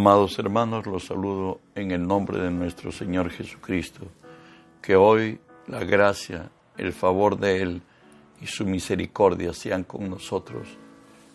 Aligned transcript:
Amados 0.00 0.38
hermanos, 0.38 0.86
los 0.86 1.04
saludo 1.04 1.60
en 1.74 1.90
el 1.90 2.06
nombre 2.06 2.40
de 2.40 2.50
nuestro 2.50 2.90
Señor 2.90 3.28
Jesucristo. 3.28 4.06
Que 4.80 4.96
hoy 4.96 5.38
la 5.66 5.84
gracia, 5.84 6.50
el 6.78 6.94
favor 6.94 7.38
de 7.38 7.60
Él 7.60 7.82
y 8.40 8.46
su 8.46 8.64
misericordia 8.64 9.52
sean 9.52 9.84
con 9.84 10.08
nosotros 10.08 10.68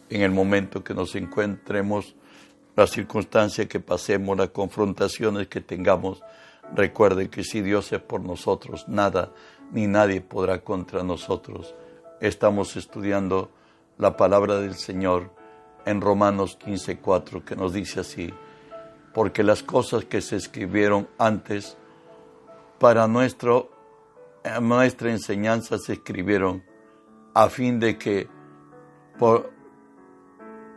en 0.10 0.24
el 0.24 0.32
momento 0.32 0.84
que 0.84 0.96
nos 0.96 1.14
encuentremos, 1.14 2.16
la 2.76 2.88
circunstancia 2.88 3.68
que 3.68 3.80
pasemos, 3.80 4.36
las 4.36 4.50
confrontaciones 4.50 5.48
que 5.48 5.62
tengamos. 5.62 6.24
Recuerde 6.74 7.30
que 7.30 7.44
si 7.44 7.62
Dios 7.62 7.94
es 7.94 8.02
por 8.02 8.22
nosotros, 8.22 8.88
nada 8.88 9.32
ni 9.72 9.86
nadie 9.86 10.22
podrá 10.22 10.62
contra 10.62 11.04
nosotros. 11.04 11.76
Estamos 12.20 12.76
estudiando 12.78 13.52
la 14.00 14.18
palabra 14.18 14.60
del 14.60 14.74
Señor 14.74 15.30
en 15.86 16.02
Romanos 16.02 16.58
15:4 16.58 17.46
que 17.46 17.56
nos 17.56 17.72
dice 17.72 18.00
así, 18.00 18.34
porque 19.16 19.44
las 19.44 19.64
cosas 19.64 20.04
que 20.04 20.20
se 20.20 20.36
escribieron 20.36 21.08
antes 21.18 21.78
para 22.80 23.08
nuestro, 23.08 23.72
nuestra 24.62 25.10
enseñanza 25.10 25.78
se 25.78 25.94
escribieron 25.94 26.66
a 27.34 27.48
fin 27.48 27.80
de 27.80 27.98
que 27.98 28.28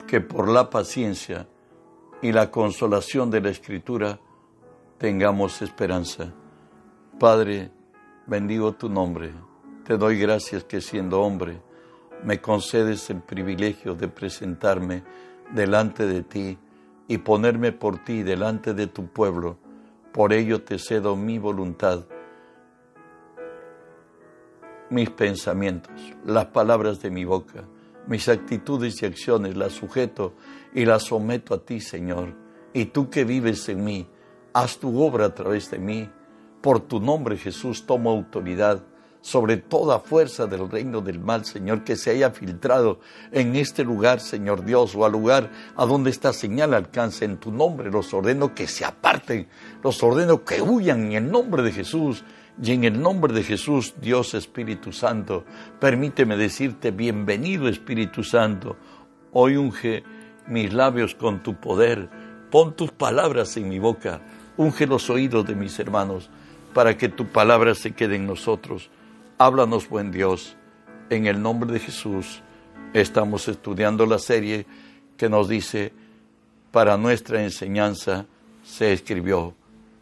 que 0.06 0.20
por 0.20 0.48
la 0.48 0.70
paciencia 0.70 1.48
y 2.22 2.30
la 2.30 2.48
consolación 2.52 3.28
de 3.28 3.40
la 3.40 3.50
Escritura 3.50 4.20
tengamos 4.98 5.60
esperanza. 5.60 6.32
Padre, 7.18 7.72
bendigo 8.28 8.72
tu 8.72 8.88
nombre. 8.88 9.32
Te 9.84 9.98
doy 9.98 10.16
gracias 10.16 10.62
que 10.62 10.80
siendo 10.80 11.22
hombre 11.22 11.60
me 12.22 12.40
concedes 12.40 13.10
el 13.10 13.20
privilegio 13.20 13.96
de 13.96 14.06
presentarme 14.06 15.02
delante 15.52 16.06
de 16.06 16.22
ti 16.22 16.58
y 17.08 17.18
ponerme 17.18 17.72
por 17.72 18.04
ti 18.04 18.22
delante 18.22 18.74
de 18.74 18.86
tu 18.86 19.08
pueblo. 19.08 19.58
Por 20.12 20.32
ello 20.32 20.62
te 20.62 20.78
cedo 20.78 21.16
mi 21.16 21.38
voluntad, 21.38 22.06
mis 24.90 25.10
pensamientos, 25.10 25.92
las 26.24 26.46
palabras 26.46 27.00
de 27.00 27.10
mi 27.10 27.24
boca, 27.24 27.64
mis 28.06 28.28
actitudes 28.28 29.02
y 29.02 29.06
acciones, 29.06 29.56
las 29.56 29.72
sujeto 29.72 30.34
y 30.74 30.84
las 30.84 31.04
someto 31.04 31.54
a 31.54 31.64
ti, 31.64 31.80
Señor. 31.80 32.34
Y 32.72 32.86
tú 32.86 33.10
que 33.10 33.24
vives 33.24 33.68
en 33.68 33.84
mí, 33.84 34.06
haz 34.52 34.78
tu 34.78 35.02
obra 35.02 35.26
a 35.26 35.34
través 35.34 35.70
de 35.70 35.78
mí. 35.78 36.10
Por 36.60 36.80
tu 36.80 37.00
nombre, 37.00 37.36
Jesús, 37.36 37.86
tomo 37.86 38.10
autoridad 38.10 38.84
sobre 39.20 39.56
toda 39.56 40.00
fuerza 40.00 40.46
del 40.46 40.70
reino 40.70 41.00
del 41.00 41.18
mal, 41.18 41.44
Señor, 41.44 41.84
que 41.84 41.96
se 41.96 42.10
haya 42.10 42.30
filtrado 42.30 43.00
en 43.32 43.56
este 43.56 43.84
lugar, 43.84 44.20
Señor 44.20 44.64
Dios, 44.64 44.94
o 44.94 45.04
al 45.04 45.12
lugar 45.12 45.50
a 45.76 45.84
donde 45.86 46.10
esta 46.10 46.32
señal 46.32 46.74
alcance 46.74 47.24
en 47.24 47.38
tu 47.38 47.50
nombre. 47.50 47.90
Los 47.90 48.14
ordeno 48.14 48.54
que 48.54 48.66
se 48.66 48.84
aparten, 48.84 49.48
los 49.82 50.02
ordeno 50.02 50.44
que 50.44 50.62
huyan 50.62 51.06
en 51.06 51.12
el 51.12 51.30
nombre 51.30 51.62
de 51.62 51.72
Jesús. 51.72 52.24
Y 52.60 52.72
en 52.72 52.82
el 52.82 53.00
nombre 53.00 53.32
de 53.32 53.44
Jesús, 53.44 53.94
Dios 54.00 54.34
Espíritu 54.34 54.92
Santo, 54.92 55.44
permíteme 55.78 56.36
decirte, 56.36 56.90
bienvenido 56.90 57.68
Espíritu 57.68 58.24
Santo. 58.24 58.76
Hoy 59.32 59.56
unge 59.56 60.02
mis 60.48 60.72
labios 60.72 61.14
con 61.14 61.40
tu 61.44 61.54
poder, 61.54 62.08
pon 62.50 62.74
tus 62.74 62.90
palabras 62.90 63.56
en 63.56 63.68
mi 63.68 63.78
boca, 63.78 64.22
unge 64.56 64.88
los 64.88 65.08
oídos 65.08 65.46
de 65.46 65.54
mis 65.54 65.78
hermanos, 65.78 66.30
para 66.74 66.96
que 66.96 67.08
tu 67.08 67.26
palabra 67.26 67.76
se 67.76 67.92
quede 67.92 68.16
en 68.16 68.26
nosotros 68.26 68.90
Háblanos, 69.40 69.88
buen 69.88 70.10
Dios. 70.10 70.56
En 71.10 71.26
el 71.26 71.40
nombre 71.40 71.72
de 71.72 71.78
Jesús 71.78 72.42
estamos 72.92 73.46
estudiando 73.46 74.04
la 74.04 74.18
serie 74.18 74.66
que 75.16 75.28
nos 75.28 75.48
dice, 75.48 75.92
para 76.72 76.96
nuestra 76.96 77.44
enseñanza 77.44 78.26
se 78.64 78.92
escribió, 78.92 79.54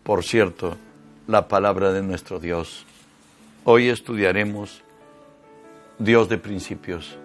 por 0.04 0.24
cierto, 0.24 0.78
la 1.26 1.48
palabra 1.48 1.92
de 1.92 2.02
nuestro 2.02 2.40
Dios. 2.40 2.86
Hoy 3.64 3.90
estudiaremos 3.90 4.82
Dios 5.98 6.30
de 6.30 6.38
principios. 6.38 7.18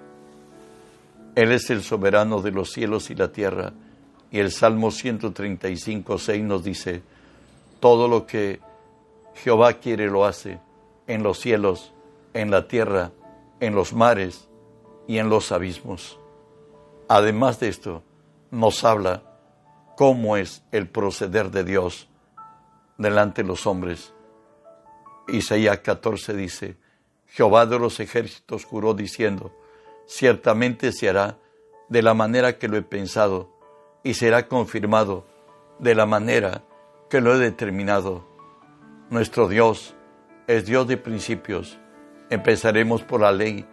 Él 1.35 1.53
es 1.53 1.69
el 1.69 1.81
soberano 1.81 2.41
de 2.41 2.51
los 2.51 2.71
cielos 2.71 3.09
y 3.09 3.15
la 3.15 3.31
tierra. 3.31 3.71
Y 4.31 4.39
el 4.39 4.51
Salmo 4.51 4.91
135, 4.91 6.17
6 6.17 6.43
nos 6.43 6.61
dice, 6.61 7.03
todo 7.79 8.09
lo 8.09 8.27
que 8.27 8.59
Jehová 9.35 9.75
quiere 9.75 10.07
lo 10.07 10.25
hace 10.25 10.59
en 11.07 11.23
los 11.23 11.39
cielos 11.39 11.93
en 12.33 12.51
la 12.51 12.67
tierra, 12.67 13.11
en 13.59 13.75
los 13.75 13.93
mares 13.93 14.49
y 15.07 15.17
en 15.17 15.29
los 15.29 15.51
abismos. 15.51 16.19
Además 17.07 17.59
de 17.59 17.69
esto, 17.69 18.03
nos 18.51 18.83
habla 18.83 19.23
cómo 19.97 20.37
es 20.37 20.63
el 20.71 20.87
proceder 20.87 21.51
de 21.51 21.63
Dios 21.63 22.07
delante 22.97 23.41
de 23.41 23.47
los 23.47 23.67
hombres. 23.67 24.13
Isaías 25.27 25.79
14 25.79 26.33
dice, 26.33 26.77
Jehová 27.27 27.65
de 27.65 27.79
los 27.79 27.99
ejércitos 27.99 28.65
juró 28.65 28.93
diciendo, 28.93 29.55
ciertamente 30.05 30.91
se 30.91 31.09
hará 31.09 31.37
de 31.89 32.01
la 32.01 32.13
manera 32.13 32.57
que 32.57 32.67
lo 32.67 32.77
he 32.77 32.81
pensado 32.81 33.49
y 34.03 34.13
será 34.13 34.47
confirmado 34.47 35.25
de 35.79 35.95
la 35.95 36.05
manera 36.05 36.63
que 37.09 37.21
lo 37.21 37.35
he 37.35 37.37
determinado. 37.37 38.25
Nuestro 39.09 39.47
Dios 39.47 39.95
es 40.47 40.65
Dios 40.65 40.87
de 40.87 40.97
principios 40.97 41.77
Empezaremos 42.31 43.03
por 43.03 43.19
la 43.19 43.33
ley 43.33 43.65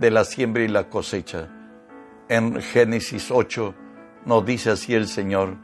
de 0.00 0.10
la 0.10 0.24
siembra 0.24 0.64
y 0.64 0.68
la 0.68 0.88
cosecha. 0.88 1.48
En 2.28 2.60
Génesis 2.60 3.30
8 3.30 3.72
nos 4.26 4.44
dice 4.44 4.70
así 4.70 4.96
el 4.96 5.06
Señor, 5.06 5.56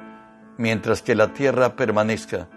mientras 0.56 1.02
que 1.02 1.16
la 1.16 1.32
tierra 1.32 1.74
permanezca, 1.74 2.48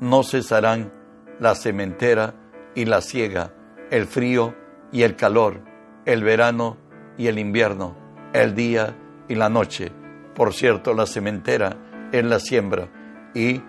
no 0.00 0.22
cesarán 0.22 0.90
la 1.38 1.54
sementera 1.54 2.32
y 2.74 2.86
la 2.86 3.02
siega, 3.02 3.52
el 3.90 4.06
frío 4.06 4.54
y 4.90 5.02
el 5.02 5.16
calor, 5.16 5.60
el 6.06 6.24
verano 6.24 6.78
y 7.18 7.26
el 7.26 7.38
invierno, 7.38 7.94
el 8.32 8.54
día 8.54 8.96
y 9.28 9.34
la 9.34 9.50
noche. 9.50 9.92
Por 10.34 10.54
cierto, 10.54 10.94
la 10.94 11.04
sementera 11.04 11.76
es 12.10 12.24
la 12.24 12.40
siembra 12.40 12.88
y 13.34 13.60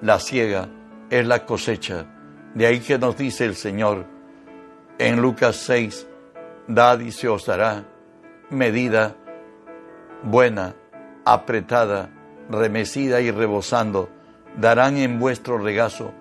la 0.00 0.18
siega 0.18 0.70
es 1.10 1.26
la 1.26 1.44
cosecha. 1.44 2.06
De 2.54 2.64
ahí 2.64 2.80
que 2.80 2.98
nos 2.98 3.18
dice 3.18 3.44
el 3.44 3.54
Señor, 3.54 4.13
en 4.98 5.20
Lucas 5.20 5.56
6, 5.56 6.06
dad 6.68 7.00
y 7.00 7.10
se 7.10 7.28
os 7.28 7.46
dará 7.46 7.84
medida 8.50 9.16
buena, 10.22 10.74
apretada, 11.24 12.10
remecida 12.48 13.20
y 13.20 13.30
rebosando, 13.30 14.08
darán 14.56 14.96
en 14.96 15.18
vuestro 15.18 15.58
regazo, 15.58 16.12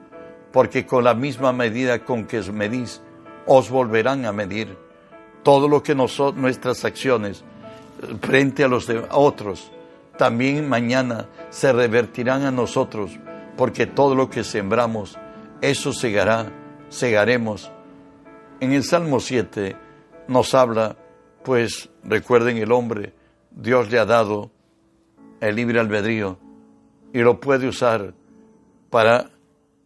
porque 0.52 0.86
con 0.86 1.04
la 1.04 1.14
misma 1.14 1.54
medida 1.54 2.00
con 2.00 2.26
que 2.26 2.40
os 2.40 2.52
medís, 2.52 3.02
os 3.46 3.70
volverán 3.70 4.26
a 4.26 4.32
medir. 4.32 4.78
Todo 5.44 5.68
lo 5.68 5.84
que 5.84 5.96
nuestras 5.96 6.86
acciones 6.86 7.44
frente 8.22 8.64
a 8.64 8.68
los 8.68 8.88
de 8.88 9.06
otros, 9.12 9.72
también 10.18 10.68
mañana 10.68 11.28
se 11.50 11.74
revertirán 11.74 12.44
a 12.44 12.52
nosotros, 12.52 13.12
porque 13.58 13.86
todo 13.86 14.16
lo 14.16 14.30
que 14.30 14.44
sembramos, 14.44 15.18
eso 15.62 15.94
segará, 15.94 16.52
segaremos 16.90 17.72
en 18.64 18.72
el 18.72 18.84
Salmo 18.84 19.20
7 19.20 19.76
nos 20.30 20.54
habla, 20.54 20.96
pues 21.44 21.90
recuerden 22.04 22.58
el 22.58 22.72
hombre, 22.72 23.14
Dios 23.52 23.92
le 23.92 24.00
ha 24.00 24.06
dado 24.06 24.52
el 25.42 25.56
libre 25.58 25.82
albedrío 25.82 26.38
y 27.12 27.20
lo 27.20 27.42
puede 27.42 27.68
usar 27.68 28.14
para 28.90 29.32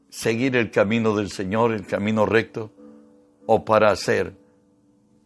seguir 0.09 0.55
el 0.55 0.69
camino 0.69 1.15
del 1.15 1.31
Señor, 1.31 1.73
el 1.73 1.87
camino 1.87 2.27
recto, 2.27 2.71
o 3.47 3.65
para 3.65 3.89
hacer 3.89 4.37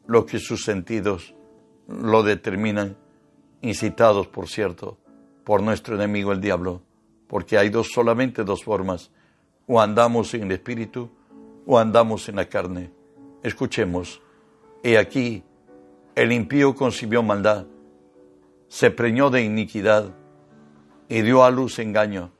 lo 0.07 0.25
que 0.25 0.39
sus 0.39 0.63
sentidos 0.63 1.35
lo 1.89 2.23
determinan, 2.23 2.95
incitados, 3.61 4.27
por 4.27 4.47
cierto, 4.47 4.97
por 5.43 5.61
nuestro 5.61 5.95
enemigo 5.95 6.31
el 6.31 6.39
diablo, 6.39 6.83
porque 7.27 7.57
hay 7.57 7.69
dos, 7.69 7.89
solamente 7.91 8.45
dos 8.45 8.63
formas, 8.63 9.11
o 9.67 9.81
andamos 9.81 10.33
en 10.35 10.43
el 10.43 10.51
espíritu 10.53 11.09
o 11.65 11.77
andamos 11.77 12.29
en 12.29 12.37
la 12.37 12.45
carne. 12.45 13.00
Escuchemos, 13.43 14.21
he 14.83 14.97
aquí, 14.97 15.43
el 16.15 16.31
impío 16.31 16.75
concibió 16.75 17.23
maldad, 17.23 17.65
se 18.67 18.91
preñó 18.91 19.29
de 19.29 19.43
iniquidad 19.43 20.13
y 21.09 21.21
dio 21.21 21.43
a 21.43 21.51
luz 21.51 21.79
engaño, 21.79 22.31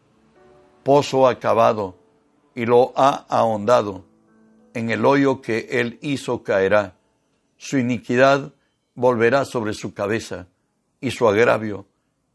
pozo 0.84 1.28
acabado 1.28 1.96
y 2.54 2.66
lo 2.66 2.94
ha 2.96 3.26
ahondado, 3.30 4.06
en 4.74 4.90
el 4.90 5.06
hoyo 5.06 5.42
que 5.42 5.68
él 5.72 5.98
hizo 6.02 6.44
caerá, 6.44 6.96
su 7.58 7.78
iniquidad 7.78 8.54
volverá 8.96 9.46
sobre 9.46 9.74
su 9.74 9.94
cabeza 9.94 10.48
y 11.00 11.12
su 11.12 11.28
agravio 11.28 11.86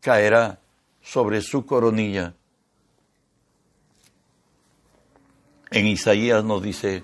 caerá 0.00 0.60
sobre 1.00 1.40
su 1.40 1.64
coronilla. 1.64 2.34
En 5.70 5.86
Isaías 5.86 6.44
nos 6.44 6.62
dice, 6.62 7.02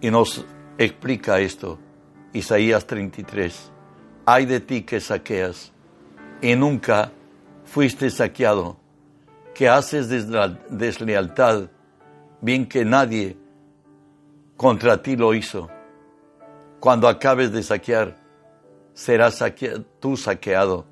y 0.00 0.10
nos 0.10 0.44
explica 0.84 1.40
esto. 1.40 1.78
Isaías 2.32 2.86
33. 2.86 3.70
Ay 4.24 4.46
de 4.46 4.60
ti 4.60 4.82
que 4.82 5.00
saqueas 5.00 5.72
y 6.40 6.56
nunca 6.56 7.12
fuiste 7.64 8.08
saqueado, 8.08 8.78
que 9.54 9.68
haces 9.68 10.08
deslealtad, 10.08 11.68
bien 12.40 12.66
que 12.66 12.84
nadie 12.84 13.36
contra 14.56 15.02
ti 15.02 15.16
lo 15.16 15.34
hizo. 15.34 15.68
Cuando 16.78 17.08
acabes 17.08 17.52
de 17.52 17.62
saquear, 17.62 18.16
serás 18.94 19.44
tú 20.00 20.16
saqueado. 20.16 20.86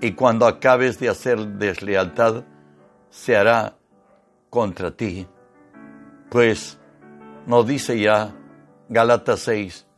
Y 0.00 0.12
cuando 0.12 0.44
acabes 0.46 0.98
de 0.98 1.08
hacer 1.08 1.38
deslealtad, 1.38 2.44
se 3.10 3.36
hará 3.36 3.76
contra 4.50 4.90
ti. 4.90 5.26
Pues 6.30 6.78
nos 7.46 7.64
dice 7.66 7.98
ya 8.00 8.34
Galatas 8.94 9.40
6, 9.40 9.88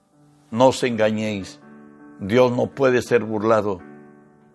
no 0.53 0.69
os 0.69 0.83
engañéis, 0.83 1.61
Dios 2.19 2.51
no 2.51 2.69
puede 2.69 3.03
ser 3.03 3.25
burlado, 3.25 3.83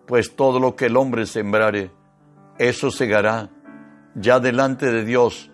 pues 0.04 0.34
todo 0.34 0.58
lo 0.58 0.74
que 0.74 0.86
el 0.86 0.96
hombre 0.96 1.26
sembrare, 1.26 1.92
eso 2.58 2.90
segará 2.90 3.50
ya 4.16 4.40
delante 4.40 4.90
de 4.90 5.04
Dios 5.04 5.52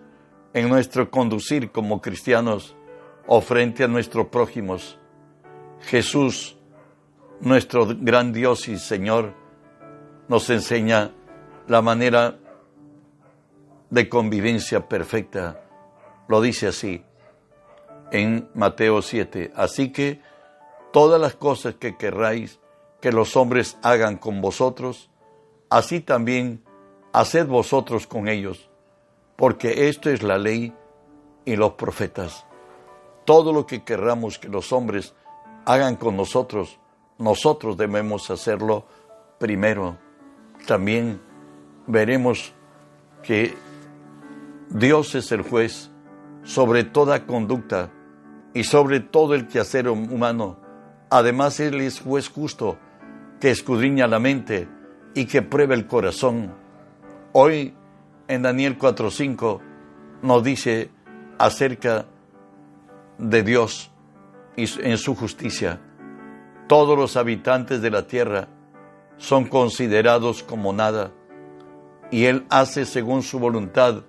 en 0.55 0.69
nuestro 0.69 1.11
conducir 1.11 1.69
como 1.69 2.01
cristianos 2.01 2.75
o 3.27 3.41
frente 3.41 3.83
a 3.83 3.87
nuestros 3.87 4.25
prójimos. 4.29 4.97
Jesús, 5.81 6.57
nuestro 7.41 7.85
gran 7.85 8.33
Dios 8.33 8.67
y 8.69 8.79
Señor, 8.79 9.35
nos 10.27 10.49
enseña 10.49 11.11
la 11.67 11.83
manera 11.83 12.39
de 13.91 14.09
convivencia 14.09 14.89
perfecta. 14.89 15.61
Lo 16.27 16.41
dice 16.41 16.69
así 16.69 17.05
en 18.11 18.49
Mateo 18.53 19.01
7. 19.01 19.51
Así 19.55 19.91
que 19.91 20.21
todas 20.91 21.19
las 21.19 21.35
cosas 21.35 21.75
que 21.75 21.97
querráis 21.97 22.59
que 23.01 23.11
los 23.11 23.35
hombres 23.35 23.77
hagan 23.81 24.17
con 24.17 24.41
vosotros, 24.41 25.09
así 25.69 26.01
también 26.01 26.63
haced 27.13 27.47
vosotros 27.47 28.07
con 28.07 28.27
ellos, 28.27 28.69
porque 29.35 29.89
esto 29.89 30.09
es 30.09 30.21
la 30.21 30.37
ley 30.37 30.73
y 31.45 31.55
los 31.55 31.73
profetas. 31.73 32.45
Todo 33.25 33.53
lo 33.53 33.65
que 33.65 33.83
querramos 33.83 34.39
que 34.39 34.49
los 34.49 34.73
hombres 34.73 35.13
hagan 35.65 35.95
con 35.95 36.17
nosotros, 36.17 36.79
nosotros 37.17 37.77
debemos 37.77 38.29
hacerlo 38.29 38.85
primero. 39.37 39.97
También 40.65 41.21
veremos 41.87 42.53
que 43.23 43.55
Dios 44.69 45.15
es 45.15 45.31
el 45.31 45.41
juez 45.41 45.89
sobre 46.43 46.83
toda 46.83 47.25
conducta 47.25 47.91
y 48.53 48.63
sobre 48.63 48.99
todo 48.99 49.35
el 49.35 49.47
quehacer 49.47 49.87
humano. 49.89 50.57
Además, 51.09 51.59
Él 51.59 51.81
es 51.81 51.99
juez 51.99 52.29
justo 52.29 52.77
que 53.39 53.51
escudriña 53.51 54.07
la 54.07 54.19
mente 54.19 54.67
y 55.13 55.25
que 55.25 55.41
prueba 55.41 55.73
el 55.73 55.87
corazón. 55.87 56.53
Hoy, 57.31 57.73
en 58.27 58.41
Daniel 58.41 58.77
4.5, 58.77 59.59
nos 60.21 60.43
dice 60.43 60.89
acerca 61.37 62.05
de 63.17 63.43
Dios 63.43 63.91
y 64.55 64.65
en 64.81 64.97
su 64.97 65.15
justicia. 65.15 65.79
Todos 66.67 66.97
los 66.97 67.17
habitantes 67.17 67.81
de 67.81 67.91
la 67.91 68.07
tierra 68.07 68.47
son 69.17 69.45
considerados 69.45 70.43
como 70.43 70.73
nada, 70.73 71.11
y 72.11 72.25
Él 72.25 72.45
hace 72.49 72.85
según 72.85 73.23
su 73.23 73.39
voluntad 73.39 74.03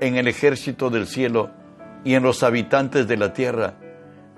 en 0.00 0.16
el 0.16 0.28
ejército 0.28 0.90
del 0.90 1.06
cielo 1.06 1.50
y 2.06 2.14
en 2.14 2.22
los 2.22 2.44
habitantes 2.44 3.08
de 3.08 3.16
la 3.16 3.32
tierra. 3.32 3.74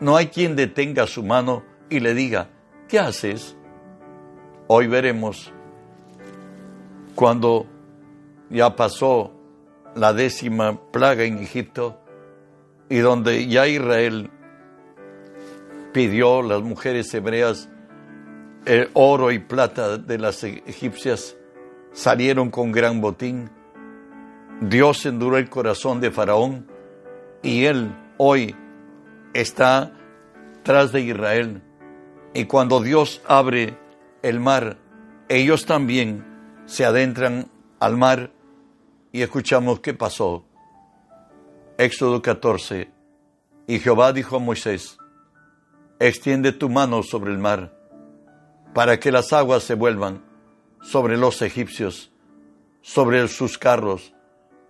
No 0.01 0.17
hay 0.17 0.29
quien 0.29 0.57
detenga 0.57 1.07
su 1.07 1.23
mano 1.23 1.63
y 1.91 2.01
le 2.01 2.15
diga, 2.15 2.49
¿qué 2.89 2.99
haces? 2.99 3.59
Hoy 4.69 4.87
veremos 4.87 5.53
cuando 7.15 7.67
ya 8.49 8.75
pasó 8.75 9.33
la 9.95 10.15
décima 10.15 10.81
plaga 10.91 11.25
en 11.25 11.41
Egipto 11.41 12.01
y 12.89 13.01
donde 13.01 13.47
ya 13.49 13.69
Israel 13.69 14.31
pidió 15.93 16.41
las 16.41 16.63
mujeres 16.63 17.13
hebreas 17.13 17.69
el 18.65 18.89
oro 18.95 19.31
y 19.31 19.41
plata 19.41 19.99
de 19.99 20.17
las 20.17 20.43
egipcias, 20.43 21.37
salieron 21.93 22.51
con 22.51 22.73
gran 22.73 23.03
botín. 23.03 23.51
Dios 24.63 25.05
enduró 25.05 25.37
el 25.37 25.51
corazón 25.51 26.01
de 26.01 26.11
Faraón 26.11 26.68
y 27.43 27.65
él 27.65 27.95
hoy 28.17 28.55
está 29.35 29.93
tras 30.63 30.93
de 30.93 31.01
Israel. 31.01 31.63
Y 32.35 32.45
cuando 32.45 32.81
Dios 32.81 33.23
abre 33.27 33.79
el 34.23 34.41
mar, 34.41 34.79
ellos 35.29 35.67
también 35.67 36.25
se 36.67 36.85
adentran 36.85 37.51
al 37.81 37.97
mar 37.97 38.33
y 39.13 39.23
escuchamos 39.23 39.81
qué 39.81 39.95
pasó. 39.95 40.45
Éxodo 41.79 42.21
14. 42.21 42.91
Y 43.67 43.79
Jehová 43.79 44.13
dijo 44.13 44.37
a 44.37 44.41
Moisés, 44.41 44.99
extiende 46.01 46.53
tu 46.53 46.69
mano 46.69 47.03
sobre 47.03 47.33
el 47.33 47.39
mar, 47.39 47.75
para 48.75 48.99
que 48.99 49.13
las 49.13 49.33
aguas 49.33 49.63
se 49.63 49.75
vuelvan 49.75 50.25
sobre 50.81 51.17
los 51.17 51.43
egipcios, 51.43 52.11
sobre 52.83 53.27
sus 53.29 53.59
carros 53.59 54.15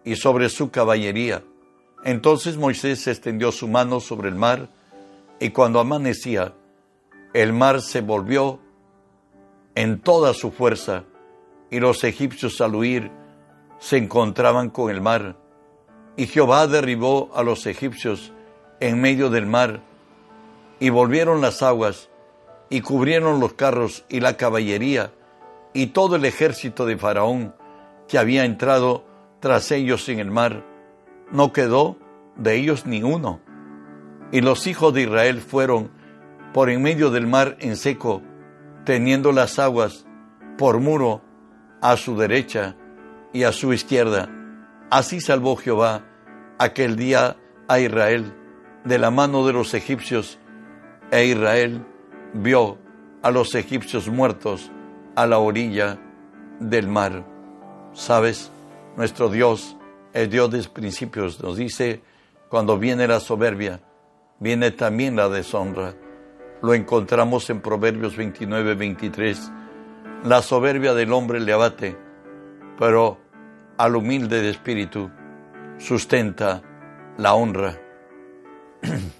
y 0.05 0.17
sobre 0.17 0.49
su 0.49 0.71
caballería 0.71 1.43
entonces 2.05 2.57
Moisés 2.57 3.07
extendió 3.07 3.53
su 3.53 3.69
mano 3.69 4.01
sobre 4.01 4.29
el 4.29 4.35
mar, 4.35 4.69
y 5.41 5.51
cuando 5.51 5.81
amanecía, 5.81 6.55
el 7.35 7.53
mar 7.53 7.83
se 7.83 8.01
volvió 8.01 8.61
en 9.75 10.01
toda 10.01 10.35
su 10.35 10.51
fuerza, 10.51 11.05
y 11.71 11.81
los 11.81 12.05
egipcios 12.05 12.61
al 12.61 12.75
huir 12.75 13.11
se 13.79 13.97
encontraban 13.97 14.71
con 14.71 14.91
el 14.91 15.01
mar. 15.01 15.37
Y 16.17 16.27
Jehová 16.27 16.67
derribó 16.67 17.31
a 17.35 17.43
los 17.43 17.67
egipcios 17.67 18.33
en 18.81 19.01
medio 19.01 19.31
del 19.31 19.47
mar, 19.47 19.83
y 20.81 20.91
volvieron 20.91 21.41
las 21.41 21.63
aguas, 21.63 22.09
y 22.71 22.81
cubrieron 22.81 23.41
los 23.41 23.55
carros 23.55 24.05
y 24.09 24.21
la 24.21 24.37
caballería, 24.37 25.13
y 25.73 25.89
todo 25.89 26.17
el 26.17 26.25
ejército 26.25 26.87
de 26.87 26.97
Faraón 26.97 27.55
que 28.07 28.19
había 28.19 28.45
entrado 28.45 29.05
tras 29.41 29.71
ellos 29.71 30.09
en 30.09 30.19
el 30.19 30.31
mar 30.31 30.65
no 31.31 31.53
quedó 31.53 31.97
de 32.37 32.57
ellos 32.57 32.87
ni 32.87 33.03
uno. 33.03 33.41
Y 34.33 34.41
los 34.41 34.67
hijos 34.67 34.93
de 34.95 35.03
Israel 35.03 35.41
fueron 35.41 35.91
por 36.53 36.71
en 36.71 36.83
medio 36.83 37.11
del 37.11 37.27
mar 37.27 37.57
en 37.61 37.77
seco, 37.77 38.23
teniendo 38.85 39.33
las 39.33 39.59
aguas 39.59 40.07
por 40.57 40.81
muro 40.81 41.23
a 41.81 41.97
su 41.97 42.17
derecha 42.17 42.77
y 43.33 43.45
a 43.45 43.53
su 43.53 43.73
izquierda. 43.73 44.29
Así 44.91 45.21
salvó 45.21 45.57
Jehová 45.57 46.05
aquel 46.59 46.97
día 46.97 47.37
a 47.69 47.79
Israel 47.79 48.35
de 48.85 48.99
la 48.99 49.11
mano 49.11 49.47
de 49.47 49.53
los 49.53 49.75
egipcios, 49.75 50.39
e 51.11 51.27
Israel 51.27 51.85
vio 52.33 52.79
a 53.23 53.31
los 53.31 53.55
egipcios 53.55 54.09
muertos 54.09 54.71
a 55.15 55.27
la 55.27 55.39
orilla 55.39 55.99
del 56.61 56.89
mar. 56.89 57.25
¿Sabes? 57.93 58.51
Nuestro 58.97 59.29
Dios 59.29 59.78
el 60.13 60.31
Dios 60.31 60.51
de 60.51 60.63
principios, 60.69 61.43
nos 61.43 61.57
dice, 61.57 62.03
cuando 62.49 62.79
viene 62.79 63.07
la 63.07 63.21
soberbia, 63.21 63.81
viene 64.41 64.71
también 64.71 65.17
la 65.17 65.29
deshonra. 65.29 65.95
Lo 66.63 66.75
encontramos 66.75 67.51
en 67.51 67.61
Proverbios 67.61 68.17
29, 68.17 68.75
23. 68.75 69.53
La 70.25 70.43
soberbia 70.43 70.95
del 70.95 71.13
hombre 71.13 71.41
le 71.41 71.53
abate, 71.53 71.97
pero 72.79 73.19
al 73.77 73.97
humilde 73.97 74.41
de 74.43 74.51
espíritu 74.51 75.11
sustenta 75.79 76.63
la 77.17 77.35
honra. 77.35 77.77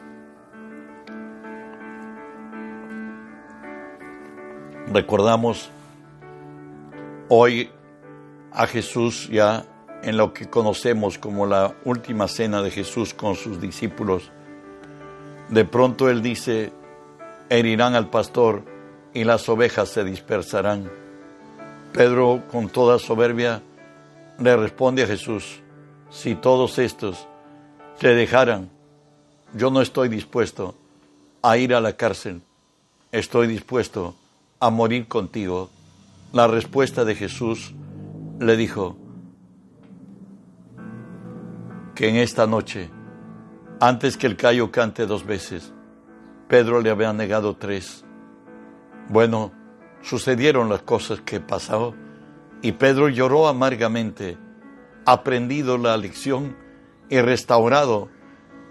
Recordamos 4.93 5.71
hoy 7.29 7.71
a 8.51 8.67
Jesús 8.67 9.29
ya 9.29 9.65
en 10.03 10.17
lo 10.17 10.33
que 10.33 10.49
conocemos 10.49 11.19
como 11.19 11.47
la 11.47 11.75
última 11.85 12.29
cena 12.29 12.63
de 12.63 12.71
Jesús 12.71 13.15
con 13.15 13.35
sus 13.35 13.61
discípulos, 13.61 14.31
de 15.49 15.65
pronto 15.65 16.09
Él 16.09 16.23
dice, 16.23 16.73
herirán 17.49 17.95
al 17.95 18.11
pastor 18.11 18.63
y 19.15 19.25
las 19.25 19.49
ovejas 19.49 19.89
se 19.89 20.05
dispersarán. 20.05 20.91
Pedro 21.93 22.43
con 22.51 22.69
toda 22.69 22.99
soberbia 22.99 23.63
le 24.39 24.57
responde 24.57 25.03
a 25.03 25.07
Jesús, 25.07 25.61
si 26.11 26.35
todos 26.35 26.79
estos 26.79 27.27
te 27.99 28.15
dejaran, 28.15 28.71
yo 29.55 29.71
no 29.71 29.81
estoy 29.81 30.09
dispuesto 30.09 30.75
a 31.43 31.57
ir 31.57 31.75
a 31.75 31.81
la 31.81 31.95
cárcel, 31.95 32.43
estoy 33.11 33.47
dispuesto 33.47 34.15
a 34.61 34.71
morir 34.71 35.09
contigo. 35.09 35.71
La 36.33 36.47
respuesta 36.47 37.05
de 37.05 37.15
Jesús 37.15 37.73
le 38.39 38.57
dijo, 38.57 38.97
que 41.99 42.09
en 42.09 42.15
esta 42.15 42.47
noche, 42.47 42.89
antes 43.81 44.17
que 44.17 44.29
el 44.29 44.37
callo 44.37 44.71
cante 44.71 45.05
dos 45.05 45.27
veces, 45.27 45.73
Pedro 46.47 46.81
le 46.81 46.91
había 46.91 47.13
negado 47.13 47.57
tres. 47.57 48.05
Bueno, 49.09 49.51
sucedieron 50.03 50.69
las 50.69 50.83
cosas 50.83 51.21
que 51.23 51.41
pasó 51.41 51.97
y 52.63 52.71
Pedro 52.71 53.09
lloró 53.09 53.49
amargamente 53.49 54.39
aprendido 55.07 55.77
la 55.77 55.97
lección 55.97 56.57
y 57.09 57.21
restaurado 57.21 58.09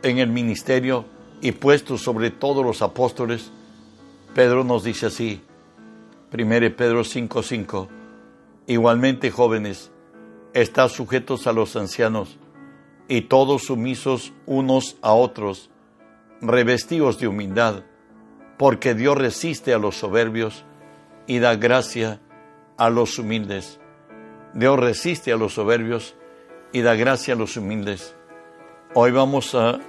en 0.04 0.20
el 0.20 0.30
ministerio 0.30 1.04
y 1.42 1.52
puesto 1.52 1.98
sobre 1.98 2.32
todos 2.32 2.66
los 2.66 2.82
apóstoles, 2.82 3.52
Pedro 4.36 4.64
nos 4.64 4.86
dice 4.86 5.08
así, 5.08 5.42
1 6.32 6.78
Pedro 6.78 7.04
5:5, 7.04 7.90
igualmente 8.68 9.32
jóvenes, 9.32 9.92
estad 10.54 10.88
sujetos 10.88 11.46
a 11.46 11.52
los 11.52 11.76
ancianos 11.76 12.38
y 13.08 13.22
todos 13.22 13.64
sumisos 13.64 14.34
unos 14.46 14.98
a 15.02 15.14
otros, 15.14 15.70
revestidos 16.42 17.20
de 17.20 17.28
humildad, 17.28 17.84
porque 18.58 18.94
Dios 18.94 19.18
resiste 19.18 19.74
a 19.74 19.78
los 19.78 19.98
soberbios 19.98 20.66
y 21.26 21.40
da 21.40 21.56
gracia 21.56 22.20
a 22.78 22.90
los 22.90 23.18
humildes. 23.20 23.80
Dios 24.54 24.80
resiste 24.80 25.32
a 25.32 25.38
los 25.38 25.54
soberbios 25.54 26.16
y 26.72 26.82
da 26.82 26.96
gracia 26.96 27.34
a 27.34 27.38
los 27.38 27.58
humildes. 27.58 28.16
Hoy 28.94 29.12
vamos 29.12 29.54
a, 29.56 29.80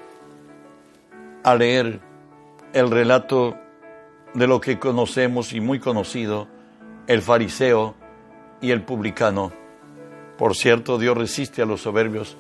a 1.43 1.55
leer 1.55 2.01
el 2.73 2.91
relato 2.91 3.57
de 4.35 4.47
lo 4.47 4.61
que 4.61 4.79
conocemos 4.79 5.53
y 5.53 5.61
muy 5.61 5.81
conocido, 5.81 6.49
el 7.07 7.23
fariseo 7.23 7.95
y 8.61 8.71
el 8.71 8.83
publicano. 8.83 9.53
Por 10.37 10.55
cierto, 10.55 10.99
Dios 10.99 11.17
resiste 11.17 11.63
a 11.63 11.67
los 11.67 11.81
soberbios 11.81 12.37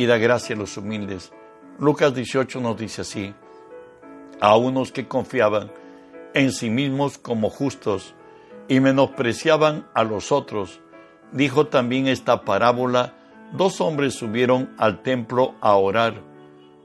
y 0.00 0.06
da 0.06 0.16
gracia 0.16 0.56
a 0.56 0.58
los 0.58 0.78
humildes. 0.78 1.30
Lucas 1.78 2.14
18 2.14 2.58
nos 2.62 2.78
dice 2.78 3.02
así, 3.02 3.34
a 4.40 4.56
unos 4.56 4.92
que 4.92 5.06
confiaban 5.06 5.70
en 6.32 6.52
sí 6.52 6.70
mismos 6.70 7.18
como 7.18 7.50
justos 7.50 8.14
y 8.66 8.80
menospreciaban 8.80 9.86
a 9.92 10.02
los 10.04 10.32
otros, 10.32 10.80
dijo 11.32 11.66
también 11.66 12.06
esta 12.08 12.46
parábola, 12.46 13.12
dos 13.52 13.82
hombres 13.82 14.14
subieron 14.14 14.74
al 14.78 15.02
templo 15.02 15.54
a 15.60 15.74
orar. 15.76 16.22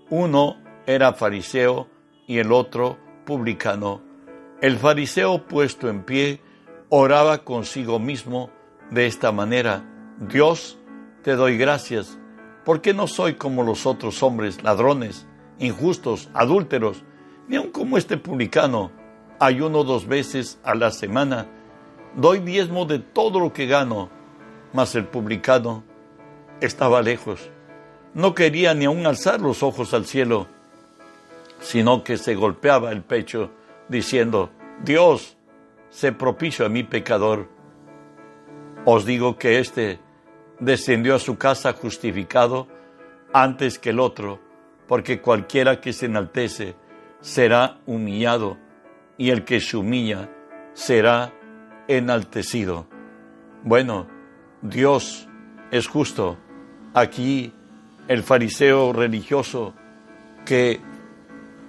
Uno 0.10 0.58
era 0.86 1.14
fariseo 1.14 1.88
y 2.28 2.40
el 2.40 2.52
otro 2.52 2.98
publicano. 3.26 4.02
El 4.62 4.76
fariseo 4.78 5.48
puesto 5.48 5.88
en 5.88 6.04
pie 6.04 6.42
oraba 6.90 7.46
consigo 7.46 7.98
mismo 7.98 8.50
de 8.92 9.06
esta 9.06 9.32
manera, 9.32 9.86
Dios, 10.20 10.78
te 11.24 11.38
doy 11.38 11.58
gracias, 11.58 12.20
porque 12.66 12.94
no 12.94 13.08
soy 13.08 13.36
como 13.36 13.64
los 13.64 13.86
otros 13.86 14.22
hombres, 14.24 14.64
ladrones, 14.64 15.28
injustos, 15.60 16.30
adúlteros, 16.34 17.04
ni 17.48 17.56
aun 17.56 17.72
como 17.72 17.98
este 17.98 18.18
publicano. 18.18 18.92
Ayuno 19.40 19.84
dos 19.84 20.08
veces 20.08 20.60
a 20.64 20.76
la 20.76 20.92
semana, 20.92 21.46
doy 22.16 22.40
diezmo 22.40 22.86
de 22.86 23.00
todo 23.00 23.40
lo 23.40 23.54
que 23.54 23.68
gano, 23.68 24.10
mas 24.74 24.96
el 24.96 25.06
publicano 25.06 25.84
estaba 26.62 27.02
lejos. 27.02 27.50
No 28.14 28.34
quería 28.34 28.74
ni 28.74 28.86
aun 28.86 29.06
alzar 29.06 29.42
los 29.42 29.62
ojos 29.62 29.94
al 29.94 30.06
cielo, 30.06 30.48
sino 31.60 32.04
que 32.04 32.18
se 32.18 32.34
golpeaba 32.36 32.92
el 32.92 33.04
pecho 33.04 33.52
diciendo, 33.90 34.50
Dios, 34.84 35.38
se 35.90 36.12
propicio 36.12 36.66
a 36.66 36.70
mi 36.70 36.84
pecador. 36.84 37.48
Os 38.86 39.06
digo 39.06 39.38
que 39.38 39.60
éste 39.60 40.00
descendió 40.60 41.16
a 41.16 41.20
su 41.20 41.38
casa 41.38 41.74
justificado 41.74 42.68
antes 43.34 43.80
que 43.80 43.90
el 43.90 44.00
otro, 44.00 44.40
porque 44.88 45.22
cualquiera 45.22 45.82
que 45.82 45.94
se 45.94 46.06
enaltece 46.06 46.76
será 47.20 47.80
humillado, 47.86 48.58
y 49.18 49.30
el 49.30 49.46
que 49.46 49.60
se 49.60 49.78
humilla 49.78 50.30
será 50.74 51.34
enaltecido. 51.88 52.88
Bueno, 53.64 54.08
Dios 54.62 55.28
es 55.72 55.88
justo. 55.88 56.38
Aquí 56.94 57.54
el 58.08 58.24
fariseo 58.24 58.94
religioso 58.94 59.74
que 60.46 60.80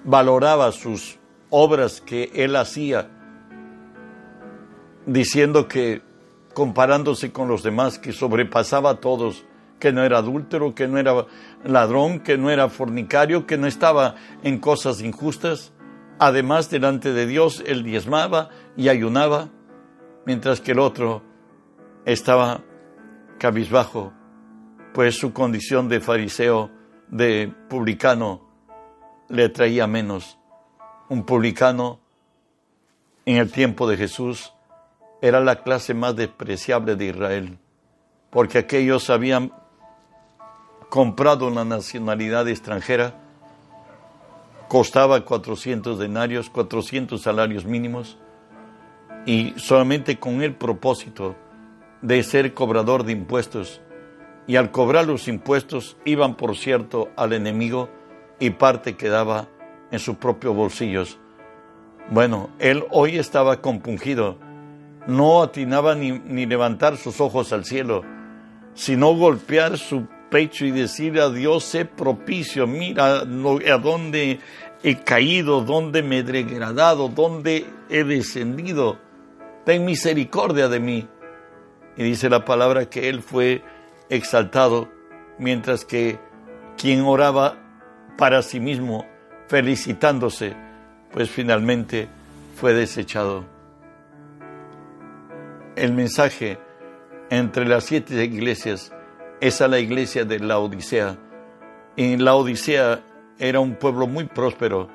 valoraba 0.05 0.71
sus 0.73 1.19
obras 1.51 2.01
que 2.01 2.31
él 2.35 2.57
hacía, 2.57 3.09
diciendo 5.07 5.69
que 5.69 6.03
comparándose 6.57 7.33
con 7.33 7.49
los 7.49 7.63
demás, 7.63 7.99
que 7.99 8.15
sobrepasaba 8.15 8.89
a 8.89 8.95
todos, 8.95 9.45
que 9.79 9.93
no 9.93 10.03
era 10.03 10.17
adúltero, 10.17 10.75
que 10.75 10.89
no 10.89 10.97
era 10.97 11.27
ladrón, 11.65 12.21
que 12.21 12.39
no 12.39 12.49
era 12.49 12.71
fornicario, 12.71 13.47
que 13.47 13.59
no 13.59 13.67
estaba 13.67 14.15
en 14.43 14.59
cosas 14.59 15.03
injustas. 15.03 15.75
Además, 16.19 16.71
delante 16.71 17.13
de 17.13 17.27
Dios, 17.27 17.63
él 17.67 17.83
diezmaba 17.83 18.49
y 18.75 18.89
ayunaba, 18.89 19.51
mientras 20.25 20.63
que 20.63 20.73
el 20.73 20.79
otro 20.79 21.23
estaba 22.07 22.63
cabizbajo, 23.39 24.15
pues 24.95 25.19
su 25.19 25.35
condición 25.35 25.91
de 25.91 26.01
fariseo, 26.01 26.71
de 27.09 27.53
publicano, 27.69 28.49
le 29.29 29.51
traía 29.51 29.87
menos. 29.87 30.39
Un 31.11 31.27
publicano 31.27 32.01
en 33.27 33.37
el 33.37 33.53
tiempo 33.53 33.87
de 33.87 33.99
Jesús 33.99 34.56
era 35.21 35.41
la 35.41 35.63
clase 35.63 35.95
más 35.95 36.17
despreciable 36.17 36.97
de 36.97 37.07
Israel, 37.07 37.59
porque 38.31 38.59
aquellos 38.59 39.11
habían 39.11 39.53
comprado 40.89 41.47
una 41.47 41.65
nacionalidad 41.65 42.49
extranjera, 42.49 43.15
costaba 44.69 45.25
400 45.25 45.99
denarios, 45.99 46.51
400 46.51 47.21
salarios 47.21 47.65
mínimos, 47.65 48.19
y 49.25 49.55
solamente 49.57 50.19
con 50.19 50.43
el 50.43 50.55
propósito 50.55 51.35
de 52.01 52.23
ser 52.23 52.55
cobrador 52.55 53.05
de 53.05 53.13
impuestos. 53.13 53.81
Y 54.47 54.57
al 54.57 54.71
cobrar 54.71 55.07
los 55.07 55.27
impuestos 55.27 55.97
iban, 56.05 56.37
por 56.37 56.57
cierto, 56.57 57.09
al 57.17 57.33
enemigo 57.33 57.89
y 58.39 58.51
parte 58.51 58.97
quedaba 58.97 59.49
en 59.91 59.99
sus 59.99 60.17
propios 60.17 60.55
bolsillos. 60.55 61.19
Bueno, 62.11 62.51
él 62.61 62.85
hoy 62.91 63.19
estaba 63.19 63.61
compungido, 63.61 64.39
no 65.07 65.43
atinaba 65.43 65.95
ni, 65.95 66.13
ni 66.13 66.47
levantar 66.47 66.97
sus 66.97 67.21
ojos 67.21 67.53
al 67.53 67.65
cielo, 67.65 68.03
sino 68.75 69.15
golpear 69.15 69.79
su 69.79 70.07
pecho 70.31 70.65
y 70.67 70.71
decir 70.71 71.19
a 71.21 71.31
Dios, 71.31 71.65
sé 71.65 71.85
propicio, 71.85 72.67
mira 72.67 73.21
a 73.21 73.79
dónde 73.79 74.41
he 74.83 74.97
caído, 74.97 75.63
dónde 75.63 76.03
me 76.03 76.19
he 76.19 76.23
degradado, 76.23 77.09
dónde 77.09 77.67
he 77.89 78.05
descendido, 78.05 78.99
ten 79.65 79.85
misericordia 79.85 80.69
de 80.69 80.81
mí. 80.81 81.09
Y 81.97 82.03
dice 82.03 82.29
la 82.29 82.45
palabra 82.45 82.91
que 82.91 83.09
él 83.09 83.23
fue 83.23 83.63
exaltado, 84.11 84.89
mientras 85.39 85.85
que 85.85 86.19
quien 86.77 87.03
oraba 87.03 87.57
para 88.19 88.43
sí 88.43 88.61
mismo, 88.61 89.07
felicitándose, 89.49 90.55
pues 91.13 91.31
finalmente 91.31 92.09
fue 92.57 92.75
desechado. 92.75 93.56
El 95.77 95.93
mensaje 95.93 96.59
entre 97.29 97.67
las 97.67 97.85
siete 97.85 98.25
iglesias 98.25 98.95
es 99.43 99.61
a 99.61 99.69
la 99.69 99.79
iglesia 99.79 100.25
de 100.25 100.39
la 100.39 100.59
Odisea. 100.59 101.19
En 101.99 102.25
la 102.25 102.35
Odisea 102.35 103.05
era 103.39 103.61
un 103.61 103.75
pueblo 103.75 104.07
muy 104.07 104.25
próspero. 104.25 104.89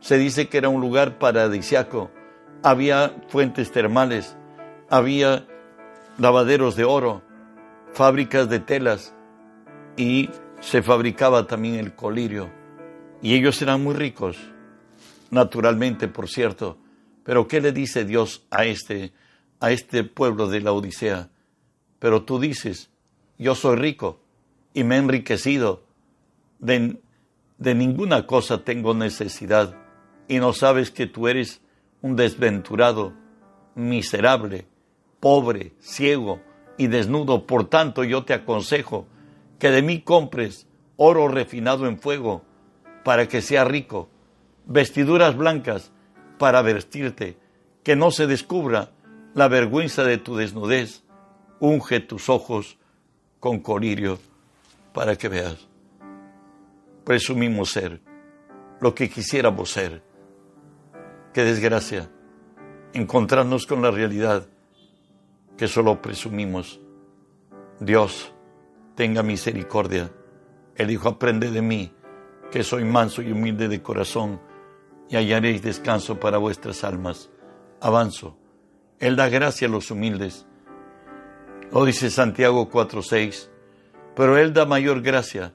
Se 0.00 0.16
dice 0.16 0.48
que 0.48 0.56
era 0.56 0.70
un 0.70 0.80
lugar 0.80 1.18
paradisiaco. 1.18 2.10
Había 2.62 3.14
fuentes 3.28 3.72
termales, 3.72 4.34
había 4.88 5.46
lavaderos 6.16 6.76
de 6.76 6.84
oro, 6.84 7.20
fábricas 7.92 8.48
de 8.48 8.60
telas 8.60 9.14
y 9.98 10.30
se 10.60 10.82
fabricaba 10.82 11.46
también 11.46 11.74
el 11.74 11.94
colirio. 11.94 12.48
Y 13.20 13.34
ellos 13.34 13.60
eran 13.60 13.82
muy 13.82 13.94
ricos, 13.94 14.38
naturalmente, 15.30 16.08
por 16.08 16.26
cierto. 16.26 16.78
Pero 17.22 17.46
¿qué 17.46 17.60
le 17.60 17.72
dice 17.72 18.06
Dios 18.06 18.46
a 18.50 18.64
este, 18.64 19.12
a 19.62 19.70
este 19.70 20.04
pueblo 20.04 20.48
de 20.48 20.60
la 20.60 20.72
Odisea? 20.72 21.30
Pero 21.98 22.24
tú 22.24 22.38
dices, 22.38 22.90
yo 23.38 23.54
soy 23.54 23.76
rico 23.76 24.20
y 24.74 24.84
me 24.84 24.96
he 24.96 24.98
enriquecido, 24.98 25.84
de, 26.58 27.00
de 27.58 27.74
ninguna 27.74 28.26
cosa 28.26 28.64
tengo 28.64 28.92
necesidad 28.92 29.76
y 30.28 30.38
no 30.38 30.52
sabes 30.52 30.90
que 30.90 31.06
tú 31.06 31.28
eres 31.28 31.60
un 32.02 32.16
desventurado, 32.16 33.14
miserable, 33.74 34.66
pobre, 35.20 35.72
ciego 35.78 36.40
y 36.76 36.88
desnudo. 36.88 37.46
Por 37.46 37.68
tanto, 37.68 38.02
yo 38.02 38.24
te 38.24 38.34
aconsejo 38.34 39.06
que 39.58 39.70
de 39.70 39.82
mí 39.82 40.00
compres 40.00 40.66
oro 40.96 41.28
refinado 41.28 41.86
en 41.86 41.98
fuego 41.98 42.42
para 43.04 43.28
que 43.28 43.42
sea 43.42 43.64
rico, 43.64 44.08
vestiduras 44.66 45.36
blancas 45.36 45.92
para 46.38 46.62
vestirte, 46.62 47.36
que 47.84 47.94
no 47.94 48.10
se 48.10 48.26
descubra 48.26 48.90
la 49.34 49.48
vergüenza 49.48 50.04
de 50.04 50.18
tu 50.18 50.36
desnudez. 50.36 51.02
Unge 51.60 52.00
tus 52.00 52.28
ojos 52.28 52.78
con 53.38 53.60
colirio 53.60 54.18
para 54.92 55.16
que 55.16 55.28
veas. 55.28 55.68
Presumimos 57.04 57.70
ser 57.70 58.00
lo 58.80 58.94
que 58.94 59.08
quisiéramos 59.08 59.70
ser. 59.70 60.02
Qué 61.32 61.44
desgracia 61.44 62.10
encontrarnos 62.92 63.66
con 63.66 63.80
la 63.80 63.90
realidad 63.90 64.46
que 65.56 65.68
solo 65.68 66.02
presumimos. 66.02 66.80
Dios, 67.80 68.32
tenga 68.94 69.22
misericordia. 69.22 70.10
Él 70.74 70.88
dijo, 70.88 71.08
aprende 71.08 71.50
de 71.50 71.62
mí, 71.62 71.94
que 72.50 72.62
soy 72.62 72.84
manso 72.84 73.22
y 73.22 73.32
humilde 73.32 73.68
de 73.68 73.82
corazón, 73.82 74.40
y 75.08 75.16
hallaréis 75.16 75.62
descanso 75.62 76.18
para 76.18 76.38
vuestras 76.38 76.84
almas. 76.84 77.30
Avanzo. 77.80 78.41
Él 79.02 79.16
da 79.16 79.28
gracia 79.28 79.66
a 79.66 79.70
los 79.70 79.90
humildes. 79.90 80.46
Lo 81.72 81.84
dice 81.84 82.08
Santiago 82.08 82.70
4:6. 82.70 83.50
Pero 84.14 84.38
Él 84.38 84.52
da 84.52 84.64
mayor 84.64 85.02
gracia. 85.02 85.54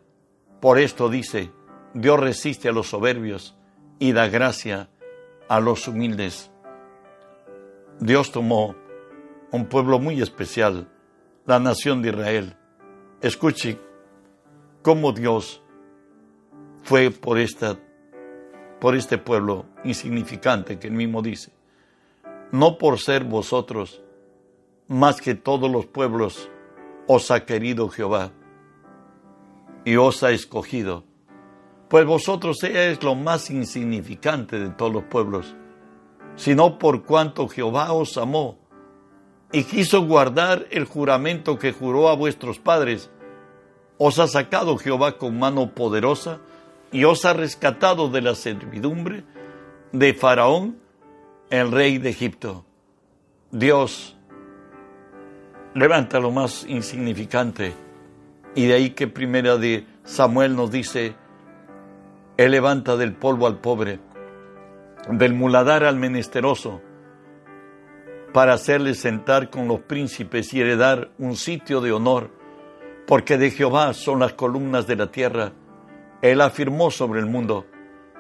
Por 0.60 0.78
esto 0.80 1.08
dice, 1.08 1.54
Dios 1.94 2.20
resiste 2.20 2.68
a 2.68 2.74
los 2.74 2.90
soberbios 2.90 3.56
y 4.00 4.12
da 4.12 4.28
gracia 4.28 4.90
a 5.48 5.62
los 5.62 5.88
humildes. 5.88 6.52
Dios 8.02 8.34
tomó 8.34 8.76
un 9.52 9.68
pueblo 9.68 9.98
muy 9.98 10.22
especial, 10.22 10.90
la 11.46 11.58
nación 11.58 12.02
de 12.02 12.10
Israel. 12.10 12.58
Escuche 13.22 13.80
cómo 14.82 15.14
Dios 15.14 15.64
fue 16.84 17.12
por, 17.12 17.38
esta, 17.38 17.80
por 18.82 18.94
este 18.94 19.18
pueblo 19.18 19.66
insignificante 19.86 20.78
que 20.78 20.88
él 20.88 20.94
mismo 20.94 21.22
dice. 21.22 21.57
No 22.52 22.78
por 22.78 23.00
ser 23.00 23.26
vosotros 23.26 24.02
más 24.88 25.20
que 25.20 25.36
todos 25.36 25.70
los 25.70 25.86
pueblos 25.86 26.50
os 27.08 27.30
ha 27.30 27.46
querido 27.46 27.90
Jehová 27.90 28.32
y 29.84 29.98
os 29.98 30.24
ha 30.24 30.32
escogido, 30.32 31.04
pues 31.90 32.06
vosotros 32.06 32.64
es 32.64 33.04
lo 33.04 33.16
más 33.16 33.50
insignificante 33.50 34.60
de 34.60 34.70
todos 34.70 34.94
los 34.94 35.04
pueblos, 35.04 35.56
sino 36.36 36.80
por 36.80 37.04
cuanto 37.04 37.48
Jehová 37.48 37.92
os 37.92 38.18
amó 38.18 38.58
y 39.52 39.64
quiso 39.64 40.06
guardar 40.06 40.68
el 40.72 40.86
juramento 40.86 41.58
que 41.58 41.72
juró 41.72 42.10
a 42.10 42.16
vuestros 42.16 42.60
padres. 42.60 43.10
Os 43.98 44.20
ha 44.20 44.28
sacado 44.28 44.78
Jehová 44.78 45.18
con 45.18 45.40
mano 45.40 45.74
poderosa 45.74 46.40
y 46.92 47.04
os 47.04 47.26
ha 47.26 47.34
rescatado 47.34 48.10
de 48.10 48.22
la 48.22 48.36
servidumbre 48.36 49.24
de 49.92 50.14
Faraón, 50.14 50.78
el 51.50 51.72
rey 51.72 51.98
de 51.98 52.10
Egipto. 52.10 52.66
Dios 53.52 54.18
levanta 55.74 56.20
lo 56.20 56.32
más 56.32 56.66
insignificante 56.68 57.74
y 58.54 58.66
de 58.66 58.74
ahí 58.74 58.90
que 58.90 59.08
primera 59.08 59.58
de 59.58 59.86
Samuel 60.04 60.56
nos 60.56 60.72
dice, 60.72 61.16
Él 62.36 62.52
levanta 62.52 62.98
del 62.98 63.14
polvo 63.14 63.48
al 63.48 63.60
pobre, 63.60 64.00
del 65.10 65.34
muladar 65.34 65.86
al 65.86 65.96
menesteroso, 65.96 66.82
para 68.34 68.54
hacerle 68.54 68.94
sentar 68.94 69.50
con 69.50 69.68
los 69.68 69.80
príncipes 69.82 70.54
y 70.54 70.60
heredar 70.60 71.12
un 71.18 71.38
sitio 71.38 71.80
de 71.80 71.94
honor, 71.94 72.30
porque 73.06 73.38
de 73.38 73.52
Jehová 73.52 73.94
son 73.94 74.20
las 74.20 74.34
columnas 74.34 74.86
de 74.86 74.98
la 74.98 75.12
tierra. 75.12 75.54
Él 76.22 76.42
afirmó 76.42 76.92
sobre 76.92 77.22
el 77.22 77.26
mundo, 77.26 77.66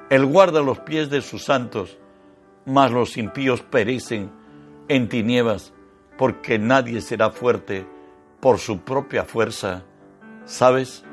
Él 0.09 0.25
guarda 0.25 0.61
los 0.61 0.79
pies 0.79 1.09
de 1.09 1.21
sus 1.21 1.43
santos, 1.43 1.97
mas 2.67 2.91
los 2.91 3.15
impíos 3.17 3.61
perecen 3.61 4.29
en 4.89 5.07
tinieblas, 5.07 5.73
porque 6.17 6.59
nadie 6.59 6.99
será 7.01 7.31
fuerte 7.31 7.87
por 8.41 8.59
su 8.59 8.81
propia 8.81 9.23
fuerza. 9.23 9.83
¿Sabes? 10.45 11.05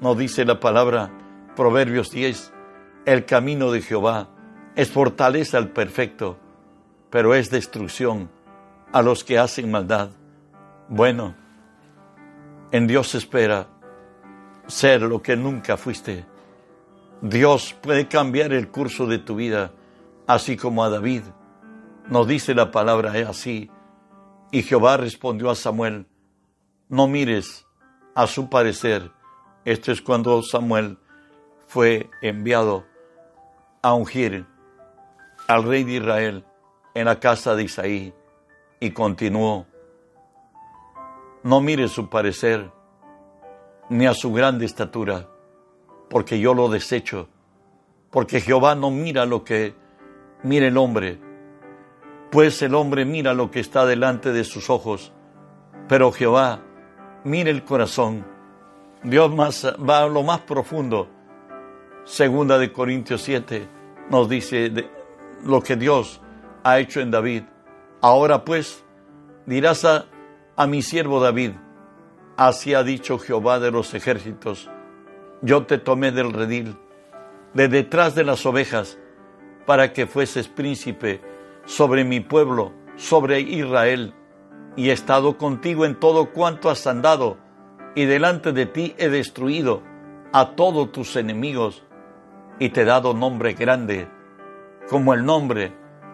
No 0.00 0.14
dice 0.14 0.44
la 0.44 0.60
palabra 0.60 1.10
Proverbios 1.54 2.10
10, 2.10 2.52
el 3.06 3.24
camino 3.24 3.70
de 3.70 3.80
Jehová 3.80 4.28
es 4.74 4.90
fortaleza 4.90 5.58
al 5.58 5.70
perfecto, 5.70 6.38
pero 7.08 7.34
es 7.34 7.50
destrucción 7.50 8.28
a 8.92 9.00
los 9.00 9.22
que 9.22 9.38
hacen 9.38 9.70
maldad. 9.70 10.10
Bueno, 10.88 11.34
en 12.72 12.88
Dios 12.88 13.14
espera 13.14 13.68
ser 14.66 15.02
lo 15.02 15.22
que 15.22 15.36
nunca 15.36 15.76
fuiste. 15.76 16.26
Dios 17.22 17.74
puede 17.80 18.08
cambiar 18.08 18.52
el 18.52 18.68
curso 18.68 19.06
de 19.06 19.18
tu 19.18 19.36
vida, 19.36 19.70
así 20.26 20.56
como 20.56 20.84
a 20.84 20.90
David. 20.90 21.22
Nos 22.08 22.26
dice 22.26 22.54
la 22.54 22.70
palabra 22.70 23.12
así. 23.28 23.70
Y 24.50 24.62
Jehová 24.62 24.96
respondió 24.96 25.50
a 25.50 25.54
Samuel, 25.54 26.06
no 26.88 27.08
mires 27.08 27.66
a 28.14 28.26
su 28.26 28.48
parecer. 28.48 29.10
Esto 29.64 29.90
es 29.90 30.00
cuando 30.00 30.42
Samuel 30.42 30.98
fue 31.66 32.08
enviado 32.22 32.84
a 33.82 33.94
ungir 33.94 34.46
al 35.48 35.64
rey 35.64 35.84
de 35.84 35.92
Israel 35.94 36.44
en 36.94 37.04
la 37.06 37.18
casa 37.20 37.54
de 37.54 37.64
Isaí 37.64 38.14
y 38.80 38.90
continuó, 38.90 39.66
no 41.42 41.60
mire 41.60 41.88
su 41.88 42.08
parecer 42.08 42.70
ni 43.88 44.06
a 44.06 44.14
su 44.14 44.32
grande 44.32 44.64
estatura, 44.64 45.28
porque 46.08 46.40
yo 46.40 46.54
lo 46.54 46.68
desecho, 46.68 47.28
porque 48.10 48.40
Jehová 48.40 48.74
no 48.74 48.90
mira 48.90 49.26
lo 49.26 49.44
que 49.44 49.74
mira 50.42 50.66
el 50.66 50.76
hombre, 50.76 51.18
pues 52.30 52.60
el 52.62 52.74
hombre 52.74 53.04
mira 53.04 53.34
lo 53.34 53.50
que 53.50 53.60
está 53.60 53.86
delante 53.86 54.32
de 54.32 54.44
sus 54.44 54.70
ojos, 54.70 55.12
pero 55.88 56.12
Jehová 56.12 56.60
mira 57.24 57.50
el 57.50 57.64
corazón. 57.64 58.24
Dios 59.02 59.32
más, 59.34 59.64
va 59.64 60.02
a 60.02 60.08
lo 60.08 60.22
más 60.22 60.40
profundo. 60.40 61.08
Segunda 62.04 62.58
de 62.58 62.72
Corintios 62.72 63.22
7 63.22 63.68
nos 64.10 64.28
dice 64.28 64.72
lo 65.44 65.60
que 65.60 65.76
Dios 65.76 66.20
ha 66.64 66.78
hecho 66.78 67.00
en 67.00 67.10
David 67.10 67.42
Ahora 68.00 68.44
pues 68.44 68.84
dirás 69.46 69.84
a, 69.84 70.06
mi 70.66 70.82
siervo 70.82 71.18
David, 71.18 71.52
así 72.36 72.74
ha 72.74 72.82
dicho 72.82 73.18
Jehová 73.18 73.58
de 73.58 73.70
los 73.70 73.94
ejércitos, 73.94 74.70
yo 75.42 75.66
te 75.66 75.78
tomé 75.78 76.12
del 76.12 76.32
redil, 76.32 76.76
de 77.54 77.68
detrás 77.68 78.14
de 78.14 78.22
las 78.22 78.46
ovejas, 78.46 78.98
para 79.66 79.92
que 79.92 80.06
fueses 80.06 80.48
príncipe 80.48 81.20
sobre 81.64 82.04
mi 82.04 82.20
pueblo, 82.20 82.72
sobre 82.96 83.40
Israel, 83.40 84.14
y 84.76 84.90
he 84.90 84.92
estado 84.92 85.36
contigo 85.36 85.84
en 85.84 85.98
todo 85.98 86.32
cuanto 86.32 86.70
has 86.70 86.86
andado, 86.86 87.36
y 87.94 88.04
delante 88.04 88.52
de 88.52 88.66
ti 88.66 88.94
he 88.98 89.08
destruido 89.08 89.82
a 90.32 90.50
todos 90.54 90.92
tus 90.92 91.16
enemigos, 91.16 91.82
y 92.58 92.70
te 92.70 92.82
he 92.82 92.84
dado 92.84 93.12
nombre 93.12 93.54
grande, 93.54 94.08
como 94.88 95.12
el 95.12 95.24
nombre 95.24 95.72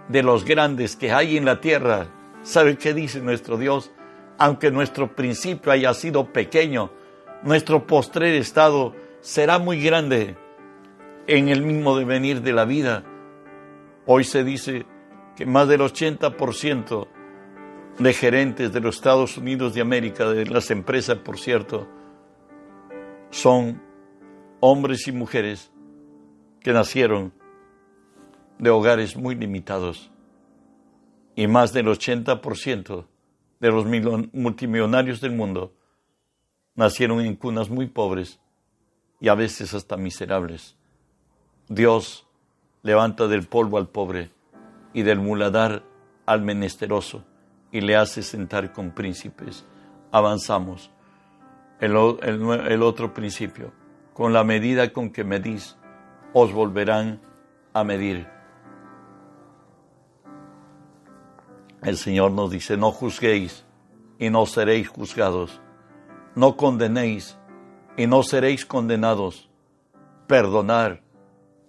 de 0.08 0.22
los 0.22 0.44
grandes 0.44 0.96
que 0.96 1.12
hay 1.12 1.36
en 1.36 1.44
la 1.44 1.60
tierra. 1.60 2.06
¿Sabe 2.42 2.76
qué 2.76 2.94
dice 2.94 3.20
nuestro 3.20 3.56
Dios? 3.56 3.90
Aunque 4.38 4.70
nuestro 4.70 5.14
principio 5.14 5.70
haya 5.70 5.94
sido 5.94 6.32
pequeño, 6.32 6.90
nuestro 7.42 7.86
postrer 7.86 8.34
estado 8.34 8.94
será 9.20 9.58
muy 9.58 9.82
grande 9.82 10.36
en 11.26 11.48
el 11.48 11.62
mismo 11.62 11.96
devenir 11.96 12.42
de 12.42 12.52
la 12.52 12.64
vida. 12.64 13.04
Hoy 14.06 14.24
se 14.24 14.42
dice 14.42 14.84
que 15.36 15.46
más 15.46 15.68
del 15.68 15.80
80% 15.80 17.08
de 17.98 18.12
gerentes 18.12 18.72
de 18.72 18.80
los 18.80 18.96
Estados 18.96 19.36
Unidos 19.36 19.74
de 19.74 19.80
América, 19.80 20.28
de 20.28 20.46
las 20.46 20.70
empresas, 20.70 21.18
por 21.18 21.38
cierto, 21.38 21.88
son 23.30 23.80
hombres 24.60 25.06
y 25.06 25.12
mujeres 25.12 25.70
que 26.60 26.72
nacieron 26.72 27.32
de 28.58 28.70
hogares 28.70 29.16
muy 29.16 29.34
limitados 29.34 30.10
y 31.34 31.46
más 31.46 31.72
del 31.72 31.86
80% 31.86 33.06
de 33.60 33.70
los 33.70 33.86
multimillonarios 34.32 35.20
del 35.20 35.32
mundo 35.32 35.74
nacieron 36.74 37.20
en 37.20 37.36
cunas 37.36 37.70
muy 37.70 37.86
pobres 37.86 38.40
y 39.20 39.28
a 39.28 39.34
veces 39.34 39.74
hasta 39.74 39.96
miserables. 39.96 40.76
Dios 41.68 42.26
levanta 42.82 43.28
del 43.28 43.46
polvo 43.46 43.78
al 43.78 43.88
pobre 43.88 44.30
y 44.92 45.02
del 45.02 45.20
muladar 45.20 45.82
al 46.26 46.42
menesteroso 46.42 47.24
y 47.70 47.80
le 47.80 47.96
hace 47.96 48.22
sentar 48.22 48.72
con 48.72 48.90
príncipes. 48.90 49.64
Avanzamos. 50.10 50.90
El, 51.80 51.96
otro 51.96 53.12
principio, 53.12 53.72
con 54.12 54.32
la 54.32 54.44
medida 54.44 54.92
con 54.92 55.10
que 55.10 55.24
medís, 55.24 55.76
os 56.32 56.52
volverán 56.52 57.20
a 57.72 57.82
medir. 57.82 58.28
El 61.82 61.96
Señor 61.96 62.30
nos 62.30 62.52
dice, 62.52 62.76
no 62.76 62.92
juzguéis 62.92 63.64
y 64.20 64.30
no 64.30 64.46
seréis 64.46 64.88
juzgados. 64.88 65.60
No 66.36 66.56
condenéis 66.56 67.36
y 67.96 68.06
no 68.06 68.22
seréis 68.22 68.64
condenados. 68.64 69.50
Perdonar 70.28 71.01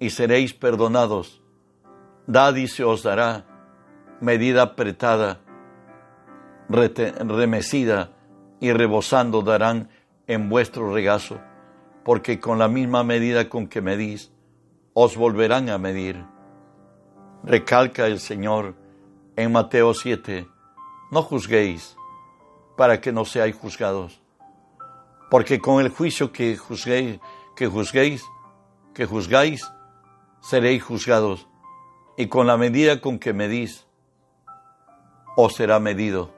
y 0.03 0.09
seréis 0.09 0.53
perdonados. 0.53 1.41
Dad 2.27 2.55
y 2.55 2.67
se 2.67 2.83
os 2.83 3.03
dará 3.03 3.45
medida 4.19 4.63
apretada, 4.63 5.39
remecida 6.67 8.11
y 8.59 8.73
rebosando 8.73 9.43
darán 9.43 9.87
en 10.27 10.49
vuestro 10.49 10.93
regazo, 10.93 11.39
porque 12.03 12.41
con 12.41 12.59
la 12.59 12.67
misma 12.67 13.05
medida 13.05 13.47
con 13.47 13.67
que 13.67 13.81
medís, 13.81 14.33
os 14.93 15.15
volverán 15.15 15.69
a 15.69 15.77
medir. 15.77 16.25
Recalca 17.45 18.05
el 18.05 18.19
Señor 18.19 18.75
en 19.37 19.53
Mateo 19.53 19.93
7, 19.93 20.45
no 21.11 21.21
juzguéis 21.21 21.95
para 22.75 22.99
que 22.99 23.13
no 23.13 23.23
seáis 23.23 23.55
juzgados, 23.55 24.21
porque 25.31 25.59
con 25.59 25.79
el 25.79 25.87
juicio 25.87 26.33
que 26.33 26.57
juzguéis, 26.57 27.21
que 27.55 27.67
juzguéis, 27.67 28.21
que 28.93 29.05
juzgáis, 29.05 29.72
seréis 30.43 30.83
juzgados, 30.83 31.47
y 32.17 32.27
con 32.27 32.47
la 32.47 32.57
medida 32.57 32.99
con 32.99 33.17
que 33.17 33.31
medís, 33.31 33.87
os 35.37 35.55
será 35.55 35.79
medido. 35.79 36.31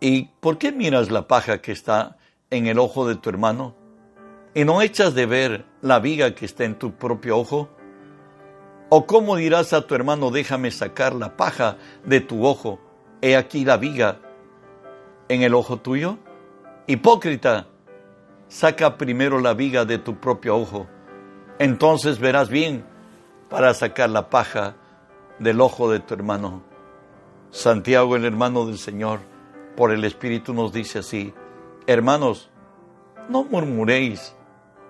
¿Y 0.00 0.30
por 0.40 0.56
qué 0.56 0.72
miras 0.72 1.10
la 1.10 1.28
paja 1.28 1.60
que 1.60 1.70
está 1.70 2.16
en 2.50 2.66
el 2.66 2.78
ojo 2.78 3.06
de 3.06 3.14
tu 3.14 3.28
hermano 3.28 3.74
y 4.54 4.64
no 4.64 4.80
echas 4.80 5.14
de 5.14 5.26
ver 5.26 5.66
la 5.82 6.00
viga 6.00 6.34
que 6.34 6.46
está 6.46 6.64
en 6.64 6.78
tu 6.78 6.92
propio 6.92 7.36
ojo? 7.36 7.68
¿O 8.88 9.06
cómo 9.06 9.36
dirás 9.36 9.74
a 9.74 9.86
tu 9.86 9.94
hermano, 9.94 10.30
déjame 10.30 10.70
sacar 10.70 11.14
la 11.14 11.36
paja 11.36 11.76
de 12.06 12.20
tu 12.20 12.46
ojo, 12.46 12.80
he 13.20 13.36
aquí 13.36 13.66
la 13.66 13.76
viga 13.76 14.18
en 15.28 15.42
el 15.42 15.52
ojo 15.52 15.76
tuyo? 15.76 16.16
Hipócrita, 16.86 17.66
saca 18.48 18.96
primero 18.96 19.40
la 19.40 19.52
viga 19.52 19.84
de 19.84 19.98
tu 19.98 20.18
propio 20.18 20.56
ojo, 20.56 20.86
entonces 21.58 22.18
verás 22.18 22.48
bien 22.48 22.84
para 23.48 23.74
sacar 23.74 24.10
la 24.10 24.30
paja 24.30 24.76
del 25.38 25.60
ojo 25.60 25.90
de 25.90 26.00
tu 26.00 26.14
hermano. 26.14 26.62
Santiago, 27.50 28.16
el 28.16 28.24
hermano 28.24 28.66
del 28.66 28.78
Señor, 28.78 29.20
por 29.76 29.92
el 29.92 30.04
Espíritu 30.04 30.52
nos 30.52 30.72
dice 30.72 31.00
así, 31.00 31.32
hermanos, 31.86 32.50
no 33.28 33.44
murmuréis 33.44 34.34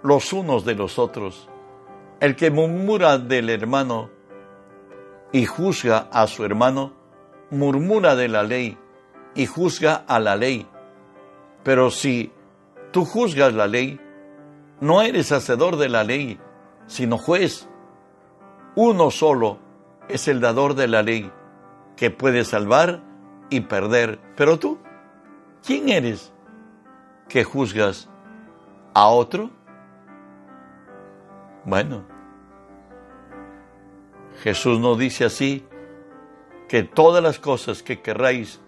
los 0.02 0.32
unos 0.32 0.64
de 0.64 0.74
los 0.74 0.98
otros. 0.98 1.48
El 2.20 2.34
que 2.36 2.50
murmura 2.50 3.18
del 3.18 3.48
hermano 3.50 4.10
y 5.32 5.46
juzga 5.46 6.08
a 6.10 6.26
su 6.26 6.44
hermano, 6.44 6.92
murmura 7.50 8.16
de 8.16 8.28
la 8.28 8.42
ley 8.42 8.76
y 9.34 9.46
juzga 9.46 10.04
a 10.06 10.18
la 10.18 10.36
ley. 10.36 10.66
Pero 11.62 11.90
si 11.90 12.32
tú 12.90 13.04
juzgas 13.04 13.54
la 13.54 13.66
ley, 13.66 14.00
no 14.80 15.02
eres 15.02 15.32
hacedor 15.32 15.76
de 15.76 15.88
la 15.88 16.02
ley, 16.04 16.38
sino 16.88 17.16
juez. 17.16 17.68
Uno 18.74 19.12
solo 19.12 19.58
es 20.08 20.26
el 20.26 20.40
dador 20.40 20.74
de 20.74 20.88
la 20.88 21.02
ley, 21.02 21.30
que 21.96 22.10
puede 22.10 22.44
salvar 22.44 23.00
y 23.50 23.60
perder. 23.60 24.18
Pero 24.36 24.58
tú, 24.58 24.78
¿quién 25.64 25.88
eres 25.88 26.32
que 27.28 27.44
juzgas 27.44 28.08
a 28.94 29.06
otro? 29.08 29.50
Bueno, 31.64 32.04
Jesús 34.42 34.80
nos 34.80 34.98
dice 34.98 35.24
así, 35.24 35.64
que 36.68 36.82
todas 36.82 37.22
las 37.22 37.38
cosas 37.38 37.82
que 37.82 38.00
querráis 38.00 38.60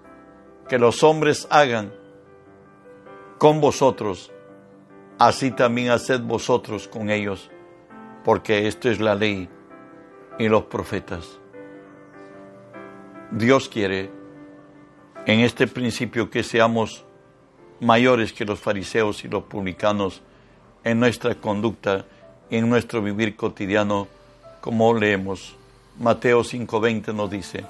que 0.68 0.78
los 0.78 1.02
hombres 1.02 1.46
hagan 1.50 1.92
con 3.38 3.60
vosotros, 3.60 4.32
así 5.18 5.50
también 5.50 5.90
haced 5.90 6.20
vosotros 6.20 6.88
con 6.88 7.10
ellos, 7.10 7.50
porque 8.24 8.66
esto 8.66 8.90
es 8.90 9.00
la 9.00 9.14
ley 9.14 9.48
y 10.38 10.48
los 10.48 10.64
profetas. 10.64 11.38
Dios 13.30 13.68
quiere 13.68 14.10
en 15.26 15.40
este 15.40 15.66
principio 15.66 16.30
que 16.30 16.42
seamos 16.42 17.04
mayores 17.80 18.32
que 18.32 18.44
los 18.44 18.58
fariseos 18.58 19.24
y 19.24 19.28
los 19.28 19.44
publicanos 19.44 20.22
en 20.84 20.98
nuestra 20.98 21.34
conducta 21.34 22.06
en 22.50 22.68
nuestro 22.68 23.00
vivir 23.00 23.36
cotidiano, 23.36 24.08
como 24.60 24.92
leemos. 24.92 25.56
Mateo 25.98 26.42
5:20 26.42 27.14
nos 27.14 27.30
dice, 27.30 27.64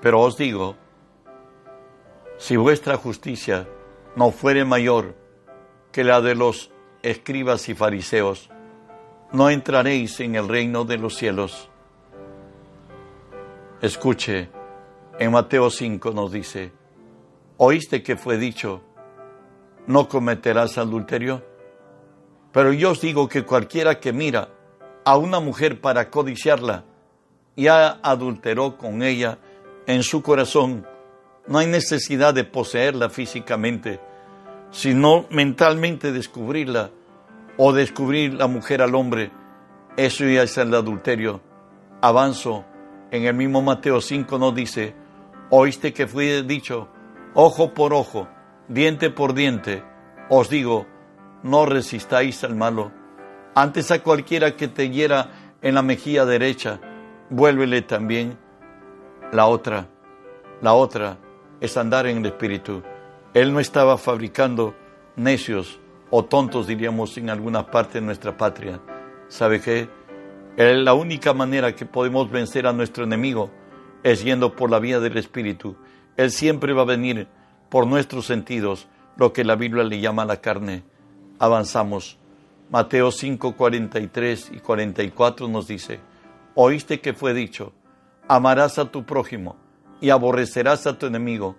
pero 0.00 0.20
os 0.20 0.36
digo, 0.36 0.76
si 2.38 2.56
vuestra 2.56 2.96
justicia 2.96 3.66
no 4.16 4.30
fuere 4.30 4.64
mayor 4.64 5.14
que 5.92 6.04
la 6.04 6.20
de 6.20 6.34
los 6.34 6.70
escribas 7.02 7.68
y 7.68 7.74
fariseos, 7.74 8.48
no 9.32 9.50
entraréis 9.50 10.20
en 10.20 10.34
el 10.34 10.48
reino 10.48 10.84
de 10.84 10.98
los 10.98 11.16
cielos. 11.16 11.68
Escuche, 13.82 14.48
en 15.18 15.30
Mateo 15.30 15.70
5 15.70 16.10
nos 16.12 16.32
dice, 16.32 16.72
oíste 17.56 18.02
que 18.02 18.16
fue 18.16 18.38
dicho, 18.38 18.82
no 19.86 20.08
cometerás 20.08 20.78
adulterio, 20.78 21.44
pero 22.52 22.72
yo 22.72 22.92
os 22.92 23.00
digo 23.00 23.28
que 23.28 23.44
cualquiera 23.44 24.00
que 24.00 24.12
mira 24.12 24.48
a 25.04 25.16
una 25.16 25.40
mujer 25.40 25.80
para 25.80 26.10
codiciarla, 26.10 26.84
ya 27.56 27.98
adulteró 28.02 28.76
con 28.76 29.02
ella 29.02 29.38
en 29.86 30.02
su 30.02 30.22
corazón. 30.22 30.86
No 31.46 31.58
hay 31.58 31.66
necesidad 31.66 32.34
de 32.34 32.44
poseerla 32.44 33.10
físicamente, 33.10 34.00
sino 34.70 35.26
mentalmente 35.30 36.12
descubrirla 36.12 36.90
o 37.58 37.72
descubrir 37.72 38.34
la 38.34 38.46
mujer 38.46 38.80
al 38.80 38.94
hombre. 38.94 39.30
Eso 39.96 40.24
ya 40.24 40.44
es 40.44 40.56
el 40.56 40.72
adulterio. 40.72 41.42
Avanzo. 42.00 42.64
En 43.10 43.24
el 43.24 43.34
mismo 43.34 43.62
Mateo 43.62 44.00
5 44.00 44.38
nos 44.38 44.54
dice, 44.54 44.94
oíste 45.50 45.94
que 45.94 46.06
fue 46.06 46.42
dicho, 46.42 46.88
ojo 47.34 47.72
por 47.72 47.94
ojo, 47.94 48.28
diente 48.68 49.10
por 49.10 49.34
diente. 49.34 49.82
Os 50.28 50.50
digo, 50.50 50.86
no 51.42 51.64
resistáis 51.64 52.44
al 52.44 52.54
malo. 52.54 52.92
Antes 53.54 53.90
a 53.90 54.02
cualquiera 54.02 54.56
que 54.56 54.68
te 54.68 54.90
hiera 54.90 55.54
en 55.62 55.74
la 55.74 55.82
mejilla 55.82 56.26
derecha, 56.26 56.80
vuélvele 57.30 57.82
también 57.82 58.38
la 59.32 59.46
otra. 59.46 59.88
La 60.60 60.74
otra 60.74 61.16
es 61.60 61.76
andar 61.76 62.06
en 62.06 62.18
el 62.18 62.26
Espíritu. 62.26 62.82
Él 63.32 63.52
no 63.52 63.58
estaba 63.58 63.96
fabricando 63.96 64.74
necios 65.16 65.80
o 66.10 66.24
tontos, 66.24 66.66
diríamos, 66.66 67.16
en 67.18 67.30
alguna 67.30 67.70
parte 67.70 68.00
de 68.00 68.06
nuestra 68.06 68.36
patria. 68.36 68.80
¿Sabe 69.28 69.60
qué? 69.60 69.88
La 70.56 70.94
única 70.94 71.34
manera 71.34 71.74
que 71.76 71.86
podemos 71.86 72.30
vencer 72.30 72.66
a 72.66 72.72
nuestro 72.72 73.04
enemigo 73.04 73.50
es 74.02 74.24
yendo 74.24 74.56
por 74.56 74.70
la 74.70 74.78
vía 74.78 75.00
del 75.00 75.16
Espíritu. 75.16 75.76
Él 76.16 76.30
siempre 76.30 76.72
va 76.72 76.82
a 76.82 76.86
venir 76.86 77.28
por 77.68 77.86
nuestros 77.86 78.26
sentidos, 78.26 78.88
lo 79.16 79.32
que 79.32 79.44
la 79.44 79.54
Biblia 79.54 79.84
le 79.84 80.00
llama 80.00 80.24
la 80.24 80.40
carne. 80.40 80.82
Avanzamos. 81.38 82.18
Mateo 82.70 83.10
5, 83.10 83.56
43 83.56 84.50
y 84.54 84.58
44 84.58 85.48
nos 85.48 85.66
dice, 85.68 86.00
oíste 86.54 87.00
que 87.00 87.14
fue 87.14 87.32
dicho, 87.32 87.72
amarás 88.26 88.78
a 88.78 88.90
tu 88.90 89.04
prójimo 89.04 89.56
y 90.00 90.10
aborrecerás 90.10 90.86
a 90.86 90.98
tu 90.98 91.06
enemigo. 91.06 91.56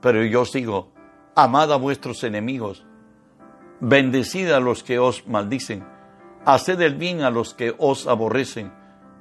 Pero 0.00 0.24
yo 0.24 0.42
os 0.42 0.52
digo, 0.52 0.90
amad 1.36 1.72
a 1.72 1.76
vuestros 1.76 2.24
enemigos, 2.24 2.84
bendecid 3.80 4.50
a 4.50 4.60
los 4.60 4.82
que 4.82 4.98
os 4.98 5.26
maldicen, 5.26 5.84
haced 6.44 6.80
el 6.80 6.96
bien 6.96 7.22
a 7.22 7.30
los 7.30 7.54
que 7.54 7.74
os 7.78 8.06
aborrecen 8.06 8.72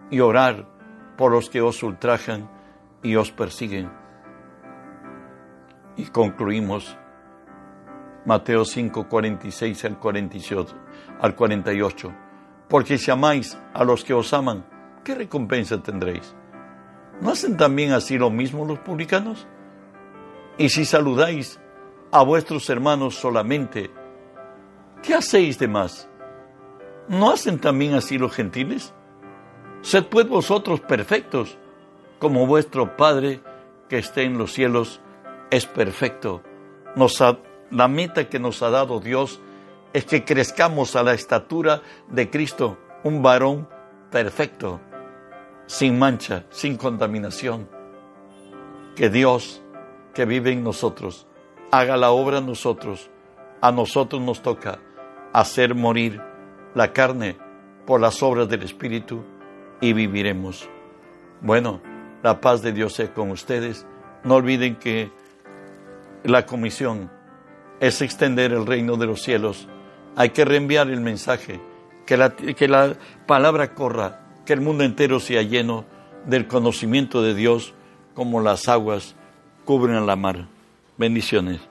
y 0.09 0.19
orar 0.19 0.67
por 1.17 1.31
los 1.31 1.49
que 1.49 1.61
os 1.61 1.81
ultrajan 1.83 2.49
y 3.03 3.15
os 3.15 3.31
persiguen. 3.31 3.91
Y 5.95 6.05
concluimos 6.05 6.97
Mateo 8.25 8.65
5, 8.65 9.07
46 9.07 9.85
al, 9.85 9.99
48, 9.99 10.75
al 11.21 11.35
48. 11.35 12.13
Porque 12.67 12.97
si 12.97 13.09
amáis 13.09 13.57
a 13.73 13.83
los 13.83 14.03
que 14.03 14.13
os 14.13 14.33
aman, 14.33 14.65
¿qué 15.03 15.15
recompensa 15.15 15.81
tendréis? 15.81 16.35
¿No 17.21 17.31
hacen 17.31 17.57
también 17.57 17.93
así 17.93 18.17
lo 18.17 18.29
mismo 18.29 18.65
los 18.65 18.79
publicanos? 18.79 19.47
Y 20.57 20.69
si 20.69 20.85
saludáis 20.85 21.59
a 22.11 22.23
vuestros 22.23 22.69
hermanos 22.69 23.15
solamente, 23.15 23.91
¿qué 25.03 25.13
hacéis 25.15 25.59
de 25.59 25.67
más? 25.67 26.09
¿No 27.07 27.31
hacen 27.31 27.59
también 27.59 27.93
así 27.93 28.17
los 28.17 28.33
gentiles? 28.33 28.93
Sed 29.81 30.05
pues 30.05 30.27
vosotros 30.27 30.81
perfectos, 30.81 31.57
como 32.19 32.45
vuestro 32.47 32.97
Padre 32.97 33.41
que 33.87 33.97
esté 33.97 34.23
en 34.23 34.37
los 34.37 34.51
cielos 34.51 35.01
es 35.49 35.65
perfecto. 35.65 36.41
Nos 36.95 37.23
la 37.69 37.87
meta 37.87 38.27
que 38.27 38.39
nos 38.39 38.61
ha 38.63 38.69
dado 38.69 38.99
Dios 38.99 39.39
es 39.93 40.05
que 40.05 40.25
crezcamos 40.25 40.95
a 40.95 41.03
la 41.03 41.13
estatura 41.13 41.81
de 42.09 42.29
Cristo, 42.29 42.77
un 43.03 43.21
varón 43.21 43.67
perfecto, 44.11 44.81
sin 45.65 45.97
mancha, 45.97 46.45
sin 46.49 46.77
contaminación. 46.77 47.69
Que 48.95 49.09
Dios 49.09 49.61
que 50.13 50.25
vive 50.25 50.51
en 50.51 50.63
nosotros 50.63 51.27
haga 51.71 51.97
la 51.97 52.11
obra 52.11 52.39
en 52.39 52.47
nosotros. 52.47 53.09
A 53.61 53.71
nosotros 53.71 54.21
nos 54.21 54.41
toca 54.41 54.79
hacer 55.33 55.75
morir 55.75 56.21
la 56.73 56.93
carne 56.93 57.37
por 57.85 58.01
las 58.01 58.21
obras 58.21 58.49
del 58.49 58.63
Espíritu 58.63 59.23
y 59.81 59.93
viviremos. 59.93 60.69
Bueno, 61.41 61.81
la 62.23 62.41
paz 62.41 62.61
de 62.61 62.71
Dios 62.71 62.93
sea 62.93 63.13
con 63.13 63.31
ustedes. 63.31 63.85
No 64.23 64.35
olviden 64.35 64.75
que 64.75 65.11
la 66.23 66.45
comisión 66.45 67.09
es 67.79 68.01
extender 68.01 68.51
el 68.51 68.65
reino 68.65 68.97
de 68.97 69.05
los 69.05 69.21
cielos. 69.21 69.67
Hay 70.15 70.29
que 70.29 70.45
reenviar 70.45 70.89
el 70.89 71.01
mensaje, 71.01 71.61
que 72.05 72.17
la, 72.17 72.35
que 72.35 72.67
la 72.67 72.95
palabra 73.25 73.73
corra, 73.73 74.21
que 74.45 74.53
el 74.53 74.61
mundo 74.61 74.83
entero 74.83 75.19
sea 75.19 75.41
lleno 75.43 75.85
del 76.25 76.47
conocimiento 76.47 77.21
de 77.21 77.33
Dios 77.33 77.73
como 78.13 78.41
las 78.41 78.67
aguas 78.67 79.15
cubren 79.63 80.05
la 80.05 80.15
mar. 80.15 80.47
Bendiciones. 80.97 81.61